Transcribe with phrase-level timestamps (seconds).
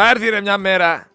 [0.00, 1.10] Θα έρθει ρε μια μέρα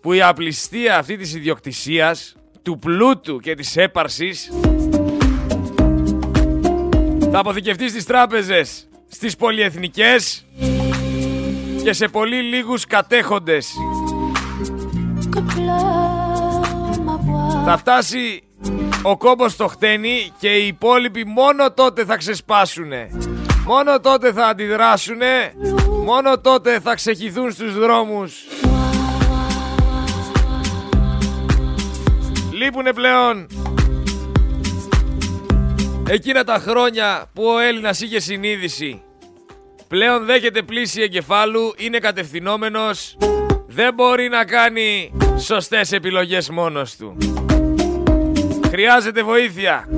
[0.00, 4.50] που η απληστία αυτή της ιδιοκτησίας, του πλούτου και της έπαρσης
[7.30, 10.46] θα αποθηκευτεί στις τράπεζες, στις πολυεθνικές
[11.82, 13.68] και σε πολύ λίγους κατέχοντες.
[17.64, 18.42] Θα φτάσει
[19.02, 23.10] ο κόμπος στο χτένι και οι υπόλοιποι μόνο τότε θα ξεσπάσουνε.
[23.66, 25.52] Μόνο τότε θα αντιδράσουνε,
[26.04, 28.44] μόνο τότε θα ξεχυθούν στους δρόμους.
[32.52, 33.46] Λείπουνε πλέον
[36.08, 39.02] εκείνα τα χρόνια που ο Έλληνας είχε συνείδηση.
[39.88, 43.16] Πλέον δέχεται πλήση εγκεφάλου, είναι κατευθυνόμενος,
[43.66, 47.16] δεν μπορεί να κάνει σωστές επιλογές μόνος του.
[48.70, 49.88] Χρειάζεται βοήθεια.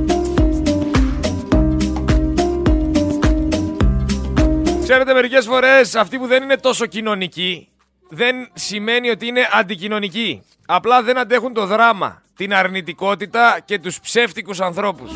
[4.88, 7.68] Ξέρετε μερικές φορές αυτοί που δεν είναι τόσο κοινωνικοί
[8.08, 10.42] δεν σημαίνει ότι είναι αντικοινωνικοί.
[10.66, 15.10] Απλά δεν αντέχουν το δράμα, την αρνητικότητα και τους ψεύτικους ανθρώπους.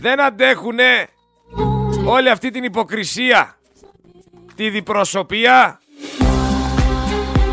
[0.00, 0.78] Δεν αντέχουν
[2.04, 3.58] όλη αυτή την υποκρισία,
[4.54, 5.80] τη διπροσωπεία,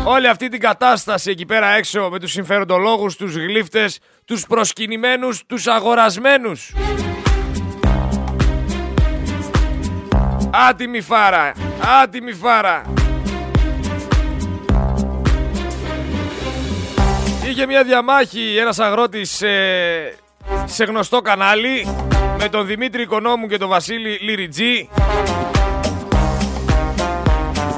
[0.04, 5.66] όλη αυτή την κατάσταση εκεί πέρα έξω με τους συμφεροντολόγους, τους γλύφτες, τους προσκυνημένους, τους
[5.66, 6.72] αγορασμένους.
[10.58, 11.52] Άτιμη φάρα,
[12.02, 12.82] άτιμη φάρα.
[17.48, 19.48] Είχε μια διαμάχη ένας αγρότης σε,
[20.64, 21.86] σε γνωστό κανάλι
[22.38, 24.88] με τον Δημήτρη Οικονόμου και τον Βασίλη Λιριτζή.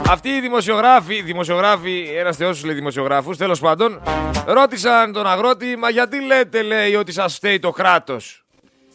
[0.09, 4.03] Αυτοί οι δημοσιογράφοι, δημοσιογράφοι, ένας θεός λέει δημοσιογράφους, τέλος πάντων,
[4.47, 8.45] ρώτησαν τον αγρότη, μα γιατί λέτε, λέει, ότι σας φταίει το κράτος;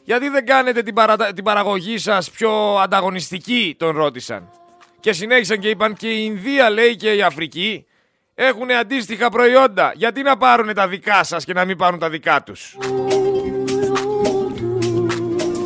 [0.04, 0.96] Γιατί δεν κάνετε την,
[1.36, 4.50] την παραγωγή σας πιο ανταγωνιστική, τον ρώτησαν.
[5.00, 7.86] Και συνέχισαν και είπαν και η Ινδία, λέει, και η Αφρική
[8.36, 9.92] έχουν αντίστοιχα προϊόντα.
[9.96, 12.78] Γιατί να πάρουν τα δικά σας και να μην πάρουν τα δικά τους;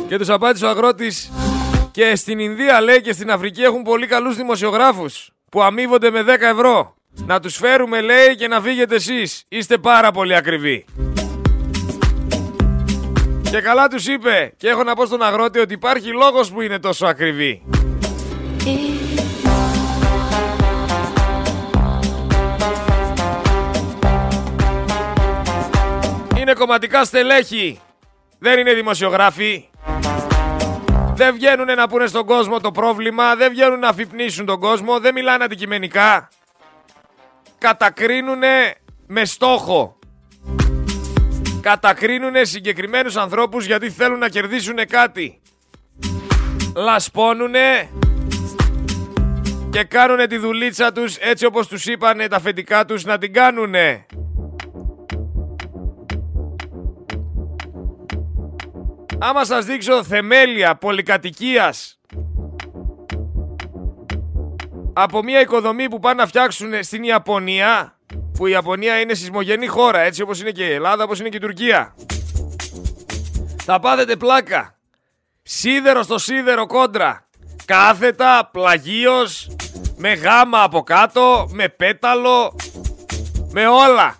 [0.08, 1.32] Και τους απάντησε ο αγρότης.
[1.90, 6.26] Και στην Ινδία λέει και στην Αφρική έχουν πολύ καλούς δημοσιογράφους που αμείβονται με 10
[6.40, 6.94] ευρώ.
[7.26, 9.44] Να τους φέρουμε λέει και να φύγετε εσείς.
[9.48, 10.84] Είστε πάρα πολύ ακριβοί.
[13.50, 16.78] Και καλά τους είπε και έχω να πω στον αγρότη ότι υπάρχει λόγος που είναι
[16.78, 17.62] τόσο ακριβή.
[26.38, 27.80] Είναι κομματικά στελέχη.
[28.38, 29.68] Δεν είναι δημοσιογράφοι.
[31.14, 35.14] Δεν βγαίνουν να πούνε στον κόσμο το πρόβλημα, δεν βγαίνουν να αφυπνίσουν τον κόσμο, δεν
[35.14, 36.28] μιλάνε αντικειμενικά.
[37.58, 38.42] Κατακρίνουν
[39.06, 39.97] με στόχο.
[41.68, 45.40] Κατακρίνουν συγκεκριμένους ανθρώπους γιατί θέλουν να κερδίσουν κάτι.
[46.76, 47.88] Λασπώνουνε
[49.70, 54.06] και κάνουνε τη δουλίτσα τους έτσι όπως τους είπανε τα αφεντικά τους να την κάνουνε.
[59.18, 62.00] Άμα σας δείξω θεμέλια πολυκατοικίας
[64.92, 67.97] από μια οικοδομή που πάνε να φτιάξουν στην Ιαπωνία
[68.38, 71.36] που η Ιαπωνία είναι σεισμογενή χώρα έτσι όπως είναι και η Ελλάδα, όπως είναι και
[71.36, 71.94] η Τουρκία
[73.64, 74.78] θα πάθετε πλάκα
[75.42, 77.28] σίδερο στο σίδερο κόντρα
[77.64, 79.50] κάθετα, πλαγίος
[79.96, 82.56] με γάμα από κάτω, με πέταλο
[83.50, 84.16] με όλα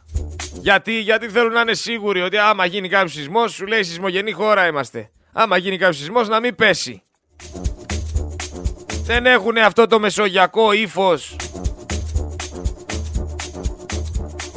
[0.60, 4.66] γιατί, γιατί θέλουν να είναι σίγουροι ότι άμα γίνει κάποιος σεισμός, σου λέει σεισμογενή χώρα
[4.66, 5.10] είμαστε.
[5.32, 7.02] Άμα γίνει κάποιος σεισμός, να μην πέσει.
[9.04, 11.36] Δεν έχουν αυτό το μεσογειακό ύφος.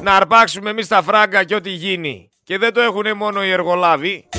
[0.02, 2.32] Να αρπάξουμε εμείς τα φράγκα και ό,τι γίνει.
[2.44, 4.30] Και δεν το έχουν μόνο οι εργολάβοι.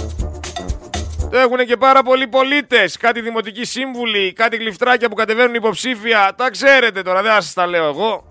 [1.30, 2.96] Το έχουν και πάρα πολλοί πολίτες.
[2.96, 6.34] Κάτι δημοτικοί σύμβουλοι, κάτι γλυφτράκια που κατεβαίνουν υποψήφια.
[6.36, 8.30] Τα ξέρετε τώρα, δεν σας τα λέω εγώ.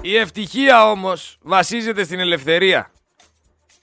[0.00, 2.90] Η ευτυχία όμως βασίζεται στην ελευθερία.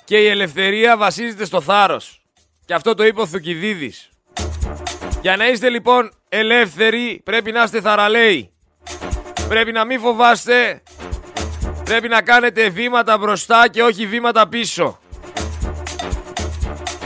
[0.03, 2.21] Και η ελευθερία βασίζεται στο θάρρος.
[2.65, 4.09] Και αυτό το είπε ο Θουκυδίδης.
[5.25, 8.51] Για να είστε λοιπόν ελεύθεροι πρέπει να είστε θαραλέοι.
[9.47, 10.83] Πρέπει να μην φοβάστε.
[11.83, 14.99] Πρέπει να κάνετε βήματα μπροστά και όχι βήματα πίσω.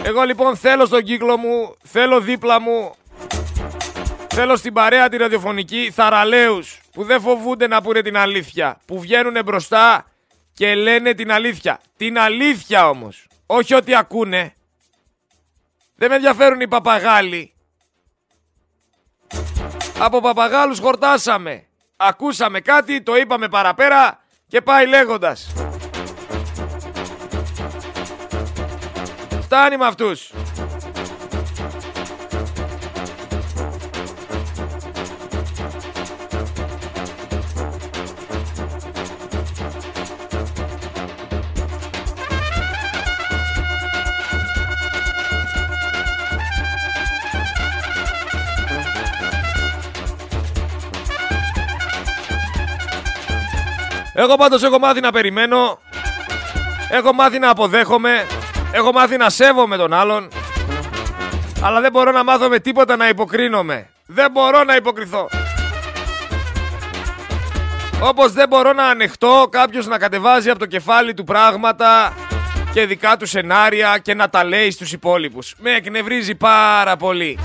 [0.04, 2.96] Εγώ λοιπόν θέλω στον κύκλο μου, θέλω δίπλα μου,
[4.28, 9.44] θέλω στην παρέα τη ραδιοφωνική θαραλέους που δεν φοβούνται να πούνε την αλήθεια, που βγαίνουν
[9.46, 10.06] μπροστά
[10.54, 11.80] και λένε την αλήθεια.
[11.98, 14.54] Την αλήθεια όμως, όχι ό,τι ακούνε.
[15.96, 17.54] Δεν με ενδιαφέρουν οι παπαγάλοι.
[20.02, 21.64] Από παπαγάλους χορτάσαμε.
[21.96, 25.54] Ακούσαμε κάτι, το είπαμε παραπέρα και πάει λέγοντας.
[29.42, 30.32] Φτάνει με αυτούς.
[54.22, 55.80] Εγώ πάντως έχω μάθει να περιμένω.
[56.90, 58.26] Έχω μάθει να αποδέχομαι.
[58.72, 60.30] Έχω μάθει να σέβομαι τον άλλον.
[61.64, 63.90] Αλλά δεν μπορώ να μάθω με τίποτα να υποκρίνομαι.
[64.06, 65.30] Δεν μπορώ να υποκριθώ.
[68.02, 72.14] Όπως δεν μπορώ να ανεχτώ κάποιος να κατεβάζει από το κεφάλι του πράγματα
[72.74, 75.56] και δικά του σενάρια και να τα λέει στους υπόλοιπους.
[75.58, 77.40] Με εκνευρίζει πάρα πολύ.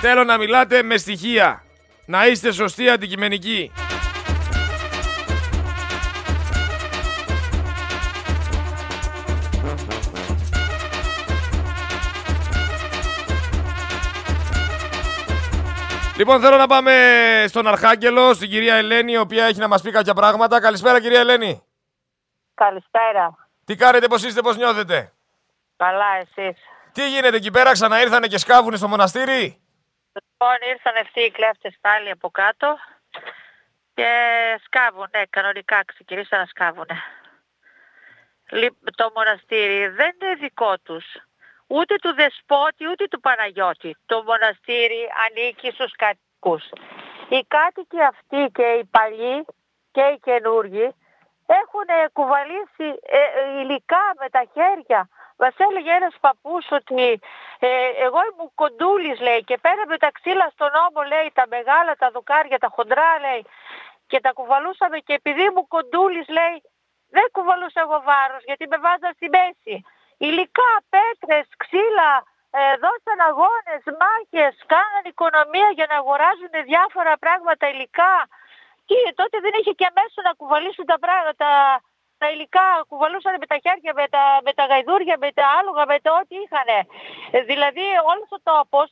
[0.00, 1.62] Θέλω να μιλάτε με στοιχεία.
[2.06, 3.72] Να είστε σωστοί αντικειμενικοί.
[16.18, 16.94] Λοιπόν, θέλω να πάμε
[17.48, 20.60] στον Αρχάγγελο, στην κυρία Ελένη, η οποία έχει να μας πει κάποια πράγματα.
[20.60, 21.62] Καλησπέρα, κυρία Ελένη.
[22.54, 23.48] Καλησπέρα.
[23.64, 25.12] Τι κάνετε, πώς είστε, πώς νιώθετε;
[25.76, 26.62] Καλά, εσείς.
[26.92, 29.60] Τι γίνεται εκεί πέρα, ξαναήρθανε και σκάβουνε στο μοναστήρι;
[30.12, 32.78] Λοιπόν, ήρθαν αυτοί οι κλέφτες πάλι από κάτω
[33.94, 34.10] και
[34.64, 37.02] σκάβουνε, ναι, κανονικά ξεκινήσαν να σκάβουνε.
[38.94, 41.04] Το μοναστήρι δεν είναι δικό τους
[41.66, 43.96] ούτε του Δεσπότη ούτε του Παναγιώτη.
[44.06, 46.64] Το μοναστήρι ανήκει στους κατοίκους.
[47.28, 49.44] Οι κάτοικοι αυτοί και οι παλιοί
[49.92, 50.94] και οι καινούργοι
[51.46, 55.08] έχουν κουβαλήσει ε, ε, υλικά με τα χέρια.
[55.38, 57.20] Μας έλεγε ένας παππούς ότι
[57.58, 57.68] ε,
[58.06, 62.58] εγώ ήμουν κοντούλης, λέει, και πέραμε τα ξύλα στον ώμο, λέει, τα μεγάλα, τα δοκάρια,
[62.58, 63.44] τα χοντρά, λέει,
[64.06, 66.56] και τα κουβαλούσαμε και επειδή ήμουν κοντούλης, λέει,
[67.10, 69.84] δεν κουβαλούσα εγώ βάρος γιατί με βάζα στη μέση
[70.18, 72.12] υλικά, πέτρες, ξύλα,
[72.58, 78.14] ε, δώσαν αγώνες, μάχες, κάναν οικονομία για να αγοράζουν διάφορα πράγματα υλικά
[78.88, 81.48] και τότε δεν είχε και μέσο να κουβαλήσουν τα πράγματα,
[82.20, 85.98] τα υλικά, κουβαλούσαν με τα χέρια, με τα, με τα γαϊδούρια, με τα άλογα, με
[86.04, 86.68] το ό,τι είχαν.
[86.76, 88.88] Ε, δηλαδή όλος ο τόπος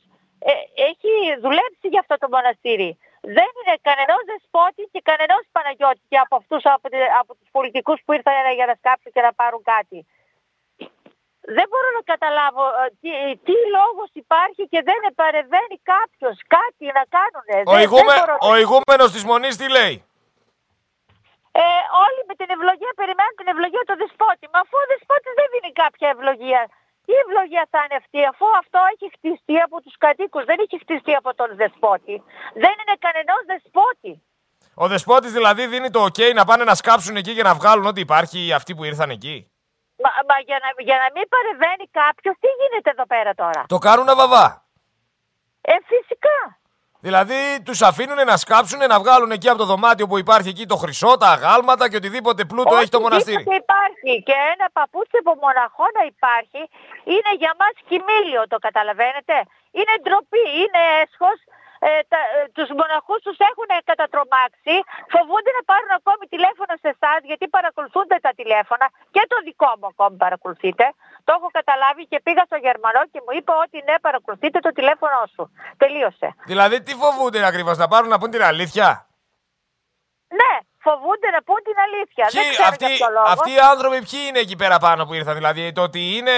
[0.49, 0.53] ε,
[0.89, 1.13] έχει
[1.45, 2.89] δουλέψει για αυτό το μοναστήρι.
[3.37, 6.87] Δεν είναι κανενός δεσπότη και κανενός Παναγιώτης και από αυτούς από,
[7.21, 9.99] από τους πολιτικούς που ήρθαν για να σκάψουν και να πάρουν κάτι
[11.57, 13.09] δεν μπορώ να καταλάβω ε, τι,
[13.45, 17.45] τι λόγος υπάρχει και δεν παρεμβαίνει κάποιος κάτι να κάνουν.
[17.73, 18.13] Ο, ηγούμε,
[18.49, 19.95] ο ηγούμενος της Μονής τι λέει;
[21.63, 21.65] Ε,
[22.05, 24.45] όλοι με την ευλογία περιμένουν την ευλογία του δεσπότη.
[24.53, 26.61] Μα αφού ο δεσπότης δεν δίνει κάποια ευλογία.
[27.05, 31.13] Τι ευλογία θα είναι αυτή, αφού αυτό έχει χτιστεί από τους κατοίκους, δεν έχει χτιστεί
[31.21, 32.15] από τον δεσπότη.
[32.63, 34.13] Δεν είναι κανενός δεσπότη.
[34.83, 38.01] Ο δεσπότης δηλαδή δίνει το ok να πάνε να σκάψουν εκεί και να βγάλουν ό,τι
[38.01, 39.51] υπάρχει αυτοί που ήρθαν εκεί;
[40.03, 43.77] Μα, μα για, να, για να μην παρεμβαίνει κάποιος, τι γίνεται εδώ πέρα τώρα; Το
[43.77, 44.45] κάνουν βαβά.
[45.61, 46.39] Ε, φυσικά.
[47.07, 50.75] Δηλαδή τους αφήνουν να σκάψουν, να βγάλουν εκεί από το δωμάτιο που υπάρχει εκεί το
[50.75, 53.43] χρυσό, τα αγάλματα και οτιδήποτε πλούτο έχει το μοναστήρι.
[53.63, 56.61] υπάρχει και ένα παπούτσι από μοναχό να υπάρχει
[57.13, 59.35] είναι για μας κοιμήλιο, το καταλαβαίνετε.
[59.77, 61.39] Είναι ντροπή, είναι έσχος
[61.87, 64.75] ε, τα, ε, τους μοναχούς τους έχουν κατατρομάξει,
[65.13, 68.85] φοβούνται να πάρουν ακόμη τηλέφωνο σε εσάς γιατί παρακολουθούνται τα τηλέφωνα
[69.15, 70.85] και το δικό μου ακόμη παρακολουθείτε.
[71.25, 75.17] Το έχω καταλάβει και πήγα στο Γερμανό και μου είπε ότι ναι παρακολουθείτε το τηλέφωνο
[75.33, 75.43] σου.
[75.83, 76.27] Τελείωσε.
[76.51, 78.87] Δηλαδή τι φοβούνται ακριβώς να πάρουν να πούν την αλήθεια;
[80.39, 80.53] Ναι,
[80.85, 82.25] φοβούνται να πούν την αλήθεια.
[82.31, 83.27] Ποιοι, Δεν ξέρω αυτοί, λόγο.
[83.35, 85.33] αυτοί οι άνθρωποι ποιοι είναι εκεί πέρα πάνω που ήρθαν.
[85.39, 86.37] Δηλαδή το ότι είναι,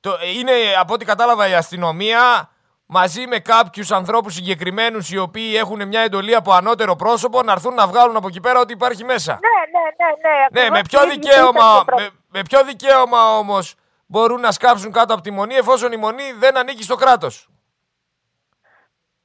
[0.00, 2.51] το, είναι από ό,τι κατάλαβα η αστυνομία
[2.92, 7.74] μαζί με κάποιους ανθρώπους συγκεκριμένους οι οποίοι έχουν μια εντολή από ανώτερο πρόσωπο να έρθουν
[7.74, 9.38] να βγάλουν από εκεί πέρα ό,τι υπάρχει μέσα.
[9.46, 10.30] Ναι, ναι, ναι.
[10.52, 13.74] Ναι, ναι με ποιο δικαίωμα, με, με ποιο δικαίωμα όμως
[14.06, 17.48] μπορούν να σκάψουν κάτω από τη μονή εφόσον η μονή δεν ανήκει στο κράτος;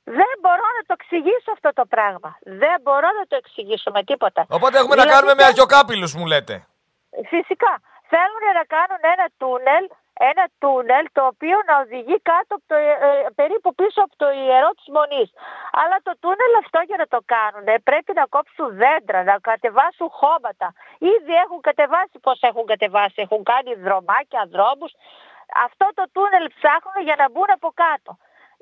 [0.03, 2.37] Δεν μπορώ να το εξηγήσω αυτό το πράγμα.
[2.41, 4.45] Δεν μπορώ να το εξηγήσω με τίποτα.
[4.49, 6.65] Οπότε έχουμε να δηλαδή κάνουμε με αρχιοκάπηλους μου λέτε.
[7.33, 7.73] Φυσικά.
[8.11, 9.83] Θέλουν να κάνουν ένα τούνελ
[10.31, 14.27] ένα τούνελ το οποίο να οδηγεί κάτω από το, ε, ε, περίπου πίσω από το
[14.43, 15.29] ιερό της Μονής.
[15.81, 20.67] Αλλά το τούνελ αυτό για να το κάνουν πρέπει να κόψουν δέντρα, να κατεβάσουν χώματα.
[21.13, 24.91] Ήδη έχουν κατεβάσει πώς έχουν κατεβάσει, έχουν κάνει δρομάκια, δρόμους.
[25.65, 28.11] Αυτό το τούνελ ψάχνουν για να μπουν από κάτω.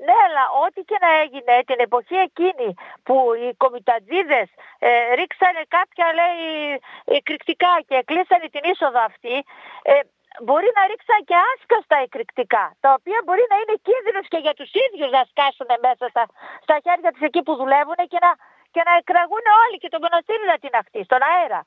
[0.05, 2.69] Ναι, αλλά ό,τι και να έγινε την εποχή εκείνη
[3.03, 4.47] που οι κομιτατζίδες
[4.79, 6.45] ε, ρίξανε κάποια λέει
[7.17, 9.35] εκρηκτικά και κλείσανε την είσοδο αυτή,
[9.83, 9.99] ε,
[10.45, 14.71] μπορεί να ρίξαν και άσκαστα εκρηκτικά, τα οποία μπορεί να είναι κίνδυνος και για τους
[14.85, 16.23] ίδιους να σκάσουν μέσα στα,
[16.65, 18.31] στα χέρια της εκεί που δουλεύουν και να,
[18.73, 21.61] και να εκραγούν όλοι και το μοναστήρι να την αχτεί στον αέρα.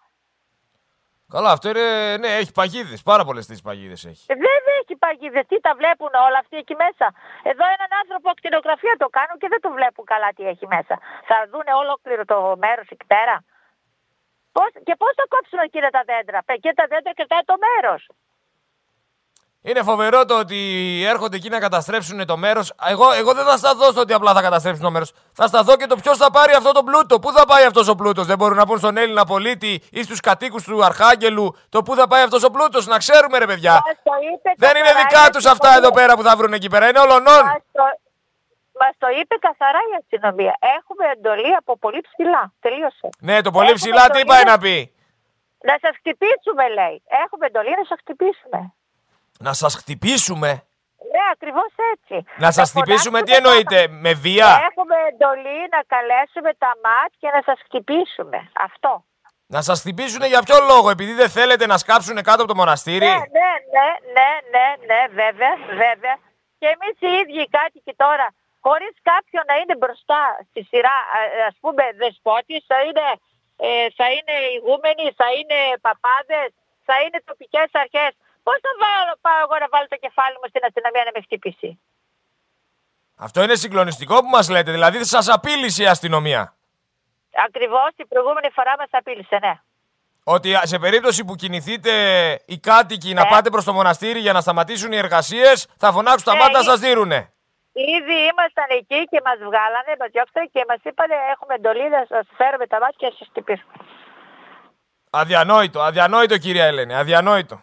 [1.35, 3.01] Καλά, αυτό είναι, ναι, έχει παγίδες.
[3.11, 4.25] Πάρα πολλές τι παγίδες έχει.
[4.33, 5.45] Ε, βέβαια έχει παγίδες.
[5.51, 7.07] Τι τα βλέπουν όλα αυτοί εκεί μέσα.
[7.51, 10.95] Εδώ έναν άνθρωπο ακτινογραφία το κάνουν και δεν το βλέπουν καλά τι έχει μέσα.
[11.29, 13.37] Θα δουν ολόκληρο το μέρος εκεί πέρα.
[14.53, 16.39] Πώς, και πώς θα κόψουν εκεί τα δέντρα.
[16.65, 18.03] Και τα δέντρα κρατάει το μέρος.
[19.69, 20.59] Είναι φοβερό το ότι
[21.13, 22.73] έρχονται εκεί να καταστρέψουν το μέρος.
[22.89, 25.13] Εγώ, εγώ δεν θα σταθώ στο ότι απλά θα καταστρέψουν το μέρος.
[25.33, 27.19] Θα σταθώ και το ποιος θα πάρει αυτό το πλούτο.
[27.19, 30.21] Πού θα πάει αυτός ο πλούτος; Δεν μπορούν να πούν στον Έλληνα πολίτη ή στους
[30.21, 32.87] κατοίκους του Αρχάγγελου το πού θα πάει αυτός ο πλούτος.
[32.87, 33.73] Να ξέρουμε, ρε παιδιά.
[33.73, 35.79] Μας το είπε Δεν είναι καθαρά δικά η τους αυτά αστυνομία.
[35.79, 36.89] εδώ πέρα που θα βρουν εκεί πέρα.
[36.89, 37.43] Είναι ολονών.
[37.53, 37.83] Μας το,
[38.81, 40.55] μας το είπε καθαρά η αστυνομία.
[40.77, 42.53] Έχουμε εντολή από πολύ ψηλά.
[42.61, 43.09] Τελείωσε.
[43.19, 44.77] Ναι, το πολύ Έχουμε ψηλά τι εντολή πάει να- να πει;
[45.69, 46.97] Να σας χτυπήσουμε λέει.
[47.25, 48.61] Έχουμε εντολή να σας χτυπήσουμε.
[49.39, 50.51] Να σας χτυπήσουμε.
[51.13, 52.17] Ναι, ακριβώς έτσι.
[52.45, 57.11] Να σας φωνάξουμε χτυπήσουμε, τι τα- εννοείτε, με βία; Έχουμε εντολή να καλέσουμε τα ΜΑΤ
[57.21, 58.39] και να σας χτυπήσουμε.
[58.69, 59.05] Αυτό.
[59.47, 63.07] Να σας χτυπήσουν για ποιο λόγο, επειδή δεν θέλετε να σκάψουν κάτω από το μοναστήρι;
[63.07, 65.53] Ναι, ναι, ναι, ναι, ναι, ναι, βέβαια,
[65.85, 66.17] βέβαια.
[66.61, 68.27] Και εμείς οι ίδιοι οι κάτοικοι τώρα,
[68.67, 73.07] χωρίς κάποιον να είναι μπροστά στη σειρά, α- ας πούμε, δεσπότης, θα είναι,
[73.67, 73.69] ε,
[73.99, 76.49] θα είναι ηγούμενοι, θα είναι παπάδες,
[76.89, 78.13] θα είναι τοπικές αρχές.
[78.49, 81.71] Πώς θα βάλω, πάω εγώ να βάλω το κεφάλι μου στην αστυνομία να με χτυπήσει;
[83.27, 84.71] Αυτό είναι συγκλονιστικό που μας λέτε.
[84.77, 86.43] Δηλαδή σας απείλησε η αστυνομία.
[87.47, 89.55] Ακριβώς την προηγούμενη φορά μας απείλησε, ναι.
[90.25, 91.93] Ότι α, σε περίπτωση που κινηθείτε
[92.47, 93.29] οι κάτοικοι να Ναι.
[93.29, 96.63] πάτε προς το μοναστήρι για να σταματήσουν οι εργασίες, θα φωνάξουν τα Ναι, μάτια, ή-
[96.65, 97.33] σας δίνουνε.
[97.73, 102.27] Ήδη ήμασταν εκεί και μας βγάλανε, μας διώξανε και μας είπανε έχουμε εντολή να σας
[102.37, 103.73] φέρουμε τα μάτια και να σας χτυπήσουμε.
[105.11, 107.61] Αδιανόητο, αδιανόητο κυρία Ελένη, αδιανόητο.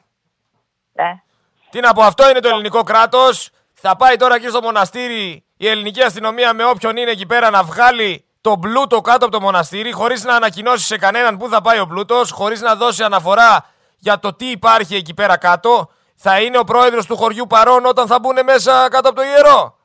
[0.95, 1.21] Ναι.
[1.69, 3.49] Τι να πω, αυτό είναι το ελληνικό κράτος.
[3.73, 7.63] Θα πάει τώρα εκεί στο μοναστήρι η ελληνική αστυνομία με όποιον είναι εκεί πέρα να
[7.63, 11.79] βγάλει το πλούτο κάτω από το μοναστήρι, χωρίς να ανακοινώσει σε κανέναν πού θα πάει
[11.79, 13.65] ο πλούτος, χωρίς να δώσει αναφορά
[13.97, 15.89] για το τι υπάρχει εκεί πέρα κάτω.
[16.15, 19.77] Θα είναι ο πρόεδρος του χωριού παρόν όταν θα μπουν μέσα κάτω από το ιερό;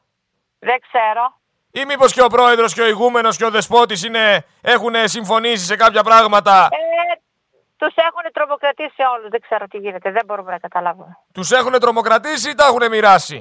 [0.58, 1.38] Δεν ξέρω.
[1.70, 4.06] Ή μήπως και ο πρόεδρος και ο ηγούμενος και ο δεσπότης
[4.60, 7.20] έχουν συμφωνήσει σε κάποια πράγματα; Ε,
[7.80, 9.28] τους έχουν τρομοκρατήσει όλους.
[9.34, 10.08] Δεν ξέρω τι γίνεται.
[10.16, 11.12] Δεν μπορούμε να καταλάβουμε.
[11.36, 13.38] Τους έχουν τρομοκρατήσει ή τα έχουν μοιράσει;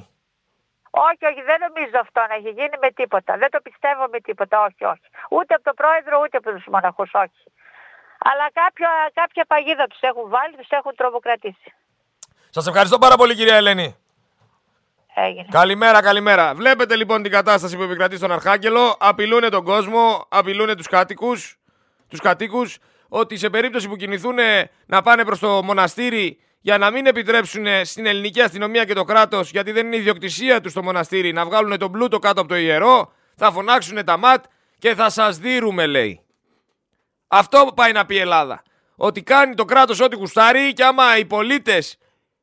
[1.08, 3.32] Όχι, όχι, δεν νομίζω αυτό να έχει γίνει με τίποτα.
[3.38, 4.56] Δεν το πιστεύω με τίποτα.
[4.68, 5.08] Όχι, όχι.
[5.30, 7.44] Ούτε από τον πρόεδρο, ούτε από τους μοναχούς, όχι.
[8.30, 11.74] Αλλά κάποια, κάποια παγίδα τους έχουν βάλει, τους έχουν τρομοκρατήσει.
[12.50, 13.96] Σας ευχαριστώ πάρα πολύ, κυρία Ελένη.
[15.16, 15.48] Έγινε.
[15.52, 16.56] Καλημέρα, καλημέρα.
[16.56, 18.96] Βλέπετε λοιπόν την κατάσταση που επικρατεί στον Αρχάγγελο.
[19.00, 21.60] Απειλούν τον κόσμο, απειλούν τους κάτοικους,
[22.08, 22.78] τους κατοίκους,
[23.10, 24.36] ότι σε περίπτωση που κινηθούν
[24.86, 29.52] να πάνε προς το μοναστήρι για να μην επιτρέψουν στην ελληνική αστυνομία και το κράτος,
[29.52, 33.14] γιατί δεν είναι ιδιοκτησία τους στο μοναστήρι, να βγάλουν τον πλούτο κάτω από το ιερό,
[33.36, 34.44] θα φωνάξουν τα ματ
[34.78, 36.22] και θα σας δίρουμε, λέει.
[37.28, 38.64] Αυτό πάει να πει η Ελλάδα.
[38.96, 41.98] Ότι κάνει το κράτος ό,τι κουστάρει και άμα οι πολίτες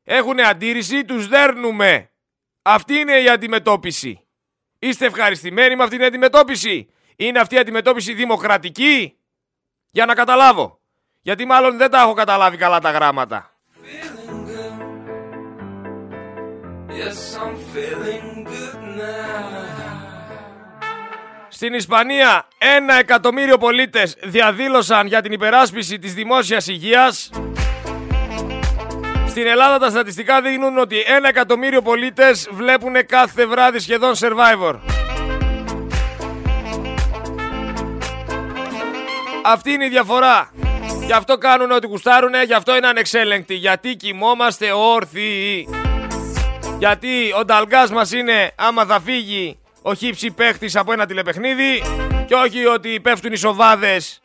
[0.04, 2.10] έχουν αντίρρηση, τους δέρνουμε.
[2.62, 4.20] Αυτή είναι η αντιμετώπιση.
[4.78, 9.15] Είστε ευχαριστημένοι με αυτή την αντιμετώπιση; Είναι αυτή η αντιμετώπιση δημοκρατική;
[9.96, 10.78] Για να καταλάβω.
[11.22, 13.50] Γιατί μάλλον δεν τα έχω καταλάβει καλά τα γράμματα.
[13.82, 14.76] feeling good.
[17.00, 19.66] Yes, I'm feeling good now.
[21.48, 27.30] Στην Ισπανία ένα εκατομμύριο πολίτες διαδήλωσαν για την υπεράσπιση της δημόσιας υγείας.
[29.28, 34.80] Στην Ελλάδα τα στατιστικά δείχνουν ότι ένα εκατομμύριο πολίτες βλέπουν κάθε βράδυ σχεδόν Survivor.
[39.48, 40.50] Αυτή είναι η διαφορά.
[41.06, 43.54] Γι' αυτό κάνουν ό,τι κουστάρουνε, γι' αυτό είναι ανεξέλεγκτοι.
[43.54, 45.68] Γιατί κοιμόμαστε όρθιοι.
[46.78, 51.82] Γιατί ο νταλγκάς μας είναι άμα θα φύγει ο χύψη παίχτης από ένα τηλεπαιχνίδι
[52.26, 54.20] και όχι ότι πέφτουν οι σοβάδες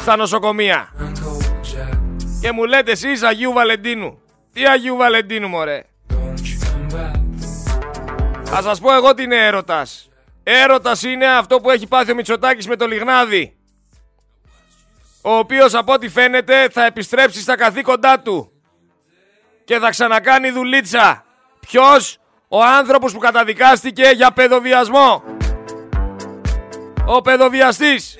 [0.00, 0.92] στα νοσοκομεία.
[0.98, 1.96] Uncle Jack,
[2.40, 4.18] Και μου λέτε εσείς Αγίου Βαλεντίνου.
[4.52, 7.20] Τι Αγίου Βαλεντίνου μωρέ; don't you come back.
[8.44, 10.11] Θα σας πω εγώ τι είναι έρωτας.
[10.42, 13.56] Έρωτας είναι αυτό που έχει πάθει ο Μητσοτάκης με το Λιγνάδι.
[15.22, 18.52] Ο οποίος από ό,τι φαίνεται θα επιστρέψει στα καθήκοντά του.
[19.64, 21.24] Και θα ξανακάνει δουλίτσα.
[21.60, 22.18] Ποιος;
[22.48, 25.22] Ο άνθρωπος που καταδικάστηκε για παιδοβιασμό.
[27.06, 28.16] Ο παιδοβιαστής.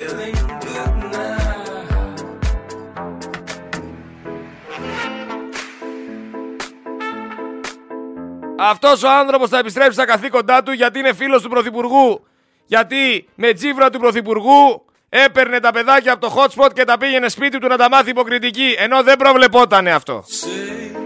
[8.58, 12.26] Αυτός ο άνθρωπος θα επιστρέψει στα καθήκοντά του γιατί είναι φίλος του Πρωθυπουργού.
[12.66, 17.28] Γιατί με τζίβρα του Πρωθυπουργού έπαιρνε τα παιδάκια από το hot spot και τα πήγαινε
[17.28, 18.74] σπίτι του να τα μάθει υποκριτική.
[18.78, 20.24] Ενώ δεν προβλεπότανε αυτό.
[20.28, 20.96] Say,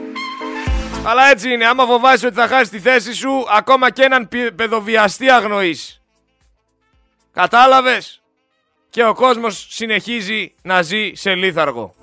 [1.05, 1.67] Αλλά έτσι είναι.
[1.67, 6.01] Άμα φοβάσαι ότι θα χάσεις τη θέση σου, ακόμα και έναν πι- παιδοβιαστή αγνοείς.
[7.33, 8.23] Κατάλαβες;
[8.91, 11.95] Και ο κόσμος συνεχίζει να ζει σε λίθαργο.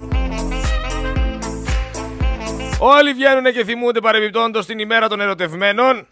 [2.80, 6.08] Όλοι βγαίνουν και θυμούνται παρεμπιπτόντως την ημέρα των ερωτευμένων.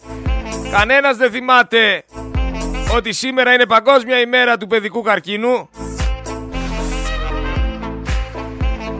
[0.71, 2.03] Κανένας δεν θυμάται
[2.95, 5.69] ότι σήμερα είναι παγκόσμια ημέρα του παιδικού καρκίνου.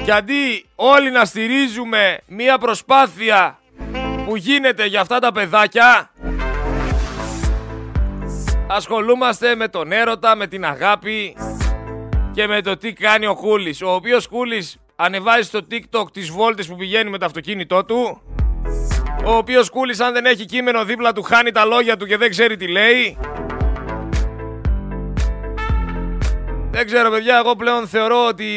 [0.03, 3.59] Και αντί όλοι να στηρίζουμε μία προσπάθεια
[4.25, 6.11] που γίνεται για αυτά τα παιδάκια,
[8.67, 11.35] ασχολούμαστε με τον έρωτα, με την αγάπη
[12.33, 13.81] και με το τι κάνει ο Κούλης.
[13.81, 18.22] Ο οποίος Κούλης ανεβάζει στο TikTok τις βόλτες που πηγαίνει με το αυτοκίνητό του.
[19.25, 22.29] Ο οποίος Κούλης αν δεν έχει κείμενο δίπλα του χάνει τα λόγια του και δεν
[22.29, 23.17] ξέρει τι λέει.
[26.72, 28.48] Δεν ξέρω παιδιά, εγώ πλέον θεωρώ ότι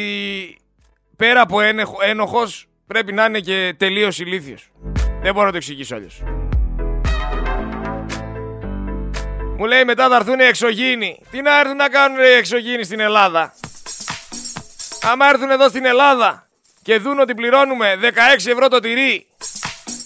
[1.15, 4.71] πέρα από ένοχο, ένοχος πρέπει να είναι και τελείως ηλίθιος.
[5.21, 6.23] Δεν μπορώ να το εξηγήσω αλλιώς.
[9.57, 11.19] Μου λέει μετά θα έρθουν οι εξωγήινοι.
[11.31, 13.53] Τι να έρθουν να κάνουν οι εξωγήινοι στην Ελλάδα;
[15.05, 16.47] Άμα έρθουν εδώ στην Ελλάδα
[16.81, 18.07] και δουν ότι πληρώνουμε 16
[18.45, 19.27] ευρώ το τυρί,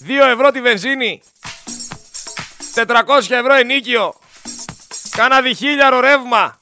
[0.06, 1.22] 2 ευρώ τη βενζίνη,
[2.74, 2.84] 400
[3.28, 4.14] ευρώ ενίκιο,
[5.10, 6.60] κάνα διχίλιαρο ρεύμα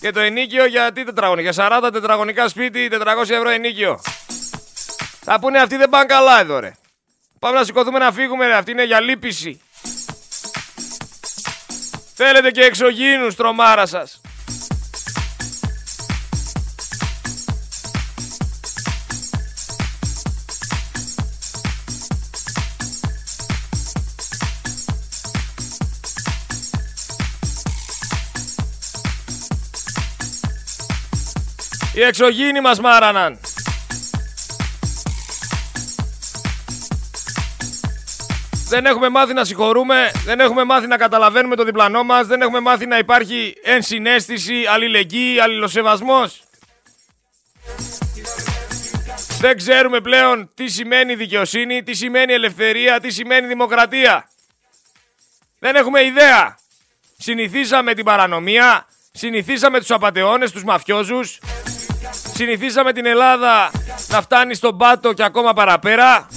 [0.00, 4.00] και το ενίκιο για τι τετραγωνικά, για 40 τετραγωνικά σπίτι, 400 ευρώ ενίκιο.
[5.24, 6.72] Θα πούνε αυτοί δεν πάνε καλά εδώ ρε.
[7.38, 9.60] Πάμε να σηκωθούμε να φύγουμε ρε, αυτή είναι για λύπηση.
[12.14, 14.20] Θέλετε και εξωγήινους τρομάρα σας.
[32.02, 33.40] Οι εξωγήινοι μας μάραναν.
[38.68, 42.60] Δεν έχουμε μάθει να συγχωρούμε, δεν έχουμε μάθει να καταλαβαίνουμε το διπλανό μας, δεν έχουμε
[42.60, 46.42] μάθει να υπάρχει ενσυναίσθηση, αλληλεγγύη, αλληλοσεβασμός.
[49.40, 54.30] Δεν ξέρουμε πλέον τι σημαίνει δικαιοσύνη, τι σημαίνει ελευθερία, τι σημαίνει δημοκρατία.
[55.58, 56.58] Δεν έχουμε ιδέα.
[57.18, 61.38] Συνηθίσαμε την παρανομία, συνηθίσαμε τους απατεώνες, τους μαφιόζους,
[62.42, 63.70] συνηθίσαμε την Ελλάδα
[64.08, 66.28] να φτάνει στον πάτο και ακόμα παραπέρα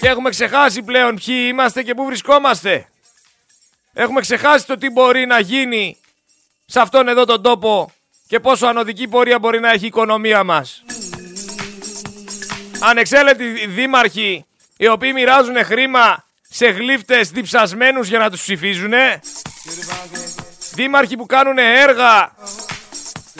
[0.00, 2.88] και έχουμε ξεχάσει πλέον ποιοι είμαστε και πού βρισκόμαστε.
[3.92, 5.96] Έχουμε ξεχάσει το τι μπορεί να γίνει
[6.66, 7.92] σε αυτόν εδώ τον τόπο
[8.26, 10.84] και πόσο ανωδική πορεία μπορεί να έχει η οικονομία μας.
[12.80, 18.92] Ανεξέλετοι δήμαρχοι οι οποίοι μοιράζουν χρήμα σε γλύφτες διψασμένους για να τους ψηφίζουν.
[20.74, 22.32] Δήμαρχοι που κάνουν έργα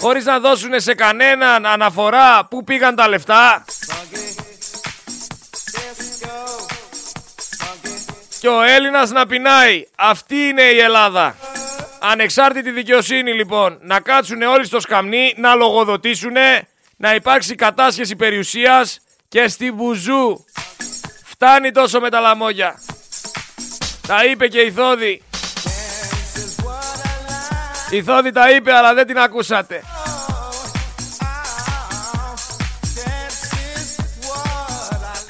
[0.01, 3.65] χωρίς να δώσουν σε κανέναν αναφορά πού πήγαν τα λεφτά.
[8.41, 9.85] Και ο Έλληνας να πεινάει.
[9.97, 11.37] Αυτή είναι η Ελλάδα.
[12.01, 13.79] Ανεξάρτητη δικαιοσύνη λοιπόν.
[13.81, 16.37] Να κάτσουν όλοι στο σκαμνί, να λογοδοτήσουν,
[16.97, 20.45] να υπάρξει κατάσχεση περιουσίας και στη Μπουζού.
[21.25, 22.81] Φτάνει τόσο με τα λαμόγια.
[24.07, 25.23] Τα είπε και η Θόδη.
[27.93, 29.83] Η Θόδη τα είπε αλλά δεν την ακούσατε.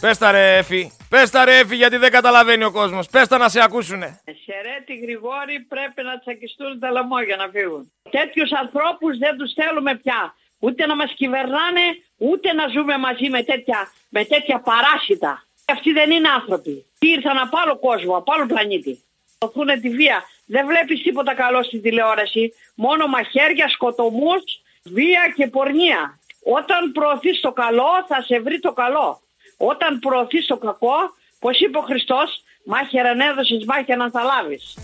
[0.01, 0.93] Πες τα ρε Εφη.
[1.09, 3.09] Πες τα ρε Εφη γιατί δεν καταλαβαίνει ο κόσμος.
[3.09, 4.21] Πες τα να σε ακούσουνε.
[4.45, 7.93] Χαιρέτη Γρηγόρη πρέπει να τσακιστούν τα λαμόγια να φύγουν.
[8.11, 10.35] Τέτοιους ανθρώπους δεν τους θέλουμε πια.
[10.59, 11.85] Ούτε να μας κυβερνάνε,
[12.17, 15.45] ούτε να ζούμε μαζί με τέτοια, με τέτοια παράσιτα.
[15.65, 16.87] Αυτοί δεν είναι άνθρωποι.
[16.99, 19.05] Ήρθαν από άλλο κόσμο, από άλλο πλανήτη.
[19.39, 20.25] Οθούν τη βία.
[20.55, 22.53] Δεν βλέπεις τίποτα καλό στην τηλεόραση.
[22.75, 24.43] Μόνο μαχαίρια, σκοτωμούς,
[24.83, 26.19] βία και πορνεία.
[26.43, 29.21] Όταν προωθείς το καλό θα σε βρει το καλό.
[29.57, 30.99] Όταν προωθείς το κακό,
[31.39, 34.75] πως είπε ο Χριστός, μάχαιραν έδωσες, μάχαιραν θα λάβεις.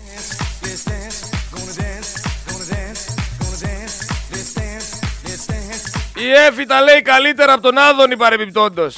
[6.15, 8.95] Η Εφη τα λέει καλύτερα από τον Άδωνη παρεμπιπτόντος.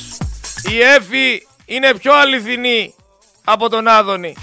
[0.71, 2.95] Η Εφη είναι πιο αληθινή
[3.43, 4.35] από τον Άδωνη.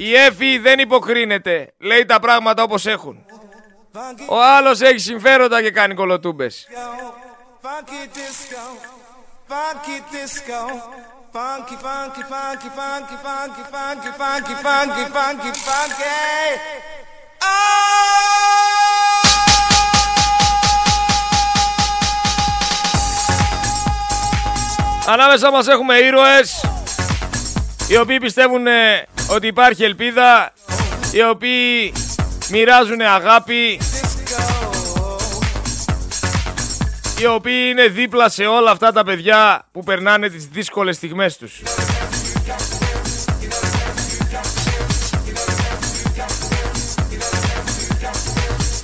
[0.00, 1.72] Η Εφη δεν υποκρίνεται.
[1.78, 3.24] Λέει τα πράγματα όπως έχουν.
[4.28, 6.68] Ο άλλος έχει συμφέροντα και κάνει κολοτούμπες.
[25.06, 26.64] Ανάμεσα μας έχουμε ήρωες
[27.88, 30.52] οι οποίοι πιστεύουν ε, ότι υπάρχει ελπίδα,
[31.12, 31.92] οι οποίοι
[32.50, 33.80] μοιράζουν αγάπη,
[37.20, 41.62] οι οποίοι είναι δίπλα σε όλα αυτά τα παιδιά που περνάνε τις δύσκολες στιγμές τους.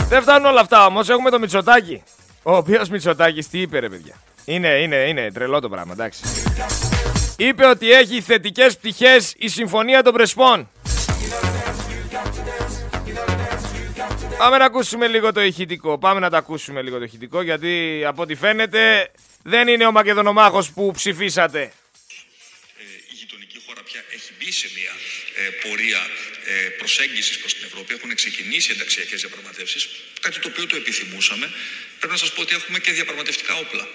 [0.08, 2.02] Δεν φτάνουν όλα αυτά όμως, έχουμε το Μητσοτάκι.
[2.42, 4.14] Ο οποίος Μητσοτάκης τι είπε ρε παιδιά.
[4.44, 6.20] Είναι, είναι, είναι τρελό το πράγμα, εντάξει.
[7.36, 10.70] Είπε ότι έχει θετικές πτυχές η Συμφωνία των Πρεσπών.
[14.38, 15.98] Πάμε να ακούσουμε λίγο το ηχητικό.
[15.98, 19.10] Πάμε να τα ακούσουμε λίγο το ηχητικό γιατί από ό,τι φαίνεται
[19.42, 21.60] δεν είναι ο Μακεδονομάχος που ψηφίσατε.
[21.60, 21.70] ε,
[23.10, 24.92] η γειτονική χώρα πια έχει μπει σε μια
[25.46, 26.02] ε, πορεία
[26.44, 27.94] ε, προσέγγισης προς την Ευρώπη.
[27.94, 29.88] Έχουν ξεκινήσει ενταξιακές διαπραγματεύσεις,
[30.20, 31.50] κάτι το οποίο το επιθυμούσαμε.
[31.98, 33.88] Πρέπει να σας πω ότι έχουμε και διαπραγματευτικά όπλα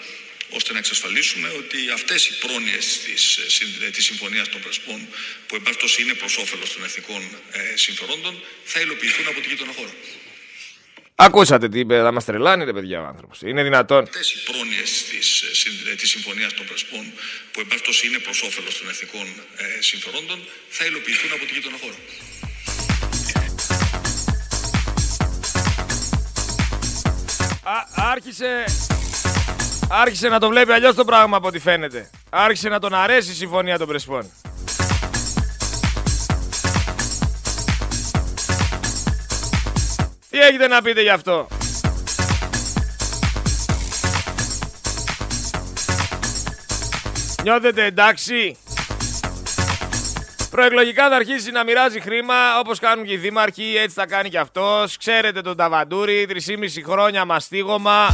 [0.58, 5.00] ώστε να εξασφαλίσουμε ότι αυτές οι πρόνοιες της, ε, συν- ε, της Συμφωνίας των Πρεσπών,
[5.48, 8.34] που εν πάση περιπτώσει είναι προς όφελος των εθνικών ε, συμφερόντων,
[8.64, 9.94] θα υλοποιηθούν από την γείτονα χώρα.
[11.16, 13.42] Ακούσατε τι είπε, θα μας τρελάνει ρε παιδιά ο άνθρωπος.
[13.42, 14.04] Είναι δυνατόν.
[14.04, 17.04] Αυτές οι πρόνοιες της, ε, συν- ε, της Συμφωνίας των Πρεσπών,
[17.52, 21.56] που εν πάση περιπτώσει είναι προς όφελος των εθνικών ε, συμφερόντων, θα υλοποιηθούν από την
[21.56, 21.98] γείτονα χώρα.
[27.64, 27.78] Α,
[28.12, 28.64] άρχισε...
[29.92, 32.10] Άρχισε να το βλέπει αλλιώς το πράγμα από ό,τι φαίνεται.
[32.30, 34.32] Άρχισε να τον αρέσει η συμφωνία των Πρεσπών.
[40.30, 41.48] Τι έχετε να πείτε γι' αυτό;
[47.44, 48.58] Νιώθετε εντάξει;
[50.50, 54.40] Προεκλογικά θα αρχίσει να μοιράζει χρήμα όπως κάνουν και οι δήμαρχοι, έτσι θα κάνει και
[54.40, 54.98] αυτός.
[54.98, 58.08] Ξέρετε τον Ταβαντούρη, 3,5 χρόνια μαστίγωμα.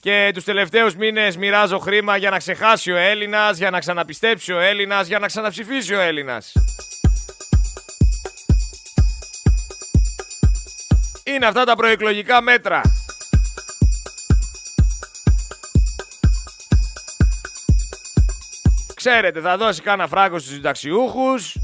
[0.00, 4.60] Και τους τελευταίους μήνες μοιράζω χρήμα για να ξεχάσει ο Έλληνας, για να ξαναπιστέψει ο
[4.60, 6.52] Έλληνας, για να ξαναψηφίσει ο Έλληνας.
[11.24, 12.80] Είναι αυτά τα προεκλογικά μέτρα.
[18.94, 21.56] Ξέρετε, θα δώσει κάνα φράγκο στους συνταξιούχους,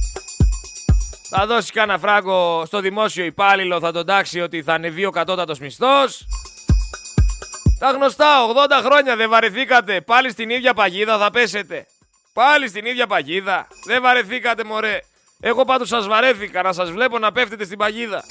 [1.29, 5.59] θα δώσει κάνα φράγκο στο δημόσιο υπάλληλο, θα τον τάξει ότι θα ανεβεί ο κατώτατος
[5.59, 6.27] μισθός.
[7.79, 11.87] Τα γνωστά, 80 χρόνια δεν βαρεθήκατε, πάλι στην ίδια παγίδα θα πέσετε.
[12.33, 15.01] Πάλι στην ίδια παγίδα, δεν βαρεθήκατε μωρέ.
[15.41, 18.25] Εγώ πάντως σας βαρέθηκα να σας βλέπω να πέφτετε στην παγίδα.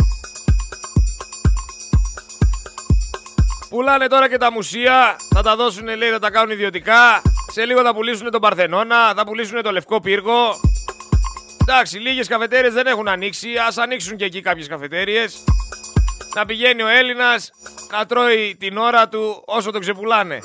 [3.69, 7.21] Πουλάνε τώρα και τα μουσεία, θα τα δώσουν λέει, θα τα κάνουν ιδιωτικά.
[7.51, 10.59] Σε λίγο θα πουλήσουν τον Παρθενώνα, θα πουλήσουν το Λευκό Πύργο.
[11.61, 15.43] Εντάξει, λίγες καφετέριες δεν έχουν ανοίξει, ας ανοίξουν και εκεί κάποιες καφετέριες.
[16.35, 17.51] Να πηγαίνει ο Έλληνας
[17.91, 20.39] να τρώει την ώρα του όσο τον ξεπουλάνε.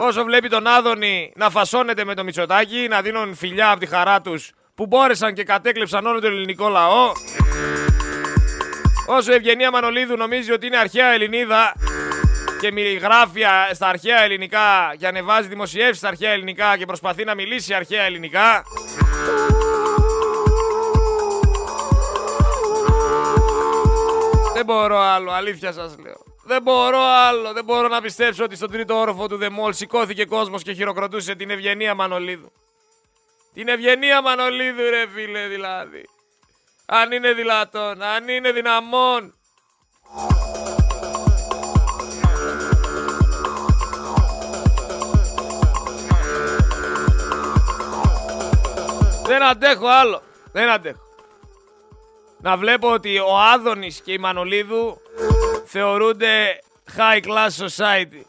[0.00, 4.20] Όσο βλέπει τον Άδωνη να φασώνεται με το Μητσοτάκι, να δίνουν φιλιά από τη χαρά
[4.20, 7.12] τους που μπόρεσαν και κατέκλεψαν όλο τον ελληνικό λαό.
[9.06, 11.72] Όσο η Ευγενία Μανολίδου νομίζει ότι είναι αρχαία Ελληνίδα
[12.60, 17.24] και μι- γράφει α, στα αρχαία ελληνικά και ανεβάζει δημοσιεύσεις στα αρχαία ελληνικά και προσπαθεί
[17.24, 18.62] να μιλήσει αρχαία ελληνικά.
[24.62, 26.24] Δεν μπορώ άλλο, αλήθεια σας λέω.
[26.44, 30.62] Δεν μπορώ άλλο, δεν μπορώ να πιστέψω ότι στον τρίτο όροφο του Δεμόλ σηκώθηκε κόσμος
[30.62, 32.52] και χειροκροτούσε την Ευγενία Μανολίδου.
[33.54, 36.08] Την Ευγενία Μανολίδου ρε φίλε δηλαδή.
[36.86, 39.34] Αν είναι δυνατόν, αν είναι δυναμόν.
[49.24, 50.22] Δεν αντέχω άλλο.
[50.52, 51.11] Δεν αντέχω.
[52.42, 55.00] Να βλέπω ότι ο Άδωνης και η Μανολίδου
[55.64, 56.60] θεωρούνται
[56.96, 58.22] high class society.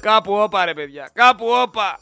[0.00, 1.98] Κάπου όπα ρε παιδιά, κάπου όπα.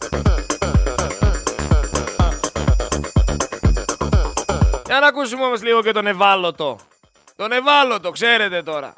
[4.87, 6.79] Για να ακούσουμε όμως λίγο και τον ευάλωτο.
[7.37, 8.95] Τον ευάλωτο, ξέρετε τώρα.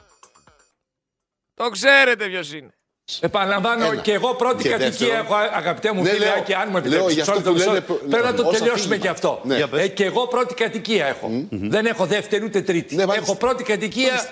[1.54, 2.74] Το ξέρετε ποιος είναι.
[3.20, 3.96] Επαναλαμβάνω Ένα.
[4.00, 5.12] και εγώ πρώτη Και κατοικία δεύτερο.
[5.24, 7.14] έχω, αγαπητέ μου Ναι, φίλε, λέω- και αν μου λέω επιτρέψεις.
[7.14, 8.96] για αυτό μισό που λεπτό, λένε, μισό- Πρέπει να το ως τελειώσουμε αφήγημα.
[8.96, 9.40] και αυτό.
[9.44, 9.56] Ναι.
[9.56, 11.30] Για Ε, και εγώ πρώτη κατοικία έχω.
[11.50, 12.94] Δεν έχω δεύτερη ούτε τρίτη.
[12.94, 13.30] Ναι, μάλιστα.
[13.30, 14.28] έχω πρώτη κατοικία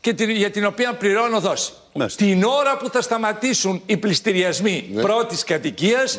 [0.00, 1.72] και την, για την οποία πληρώνω δόση.
[1.92, 2.24] Μάλιστα.
[2.24, 5.02] Την ώρα που θα σταματήσουν οι πληστηριασμοί Ναι.
[5.02, 6.18] πρώτης κατοικίας,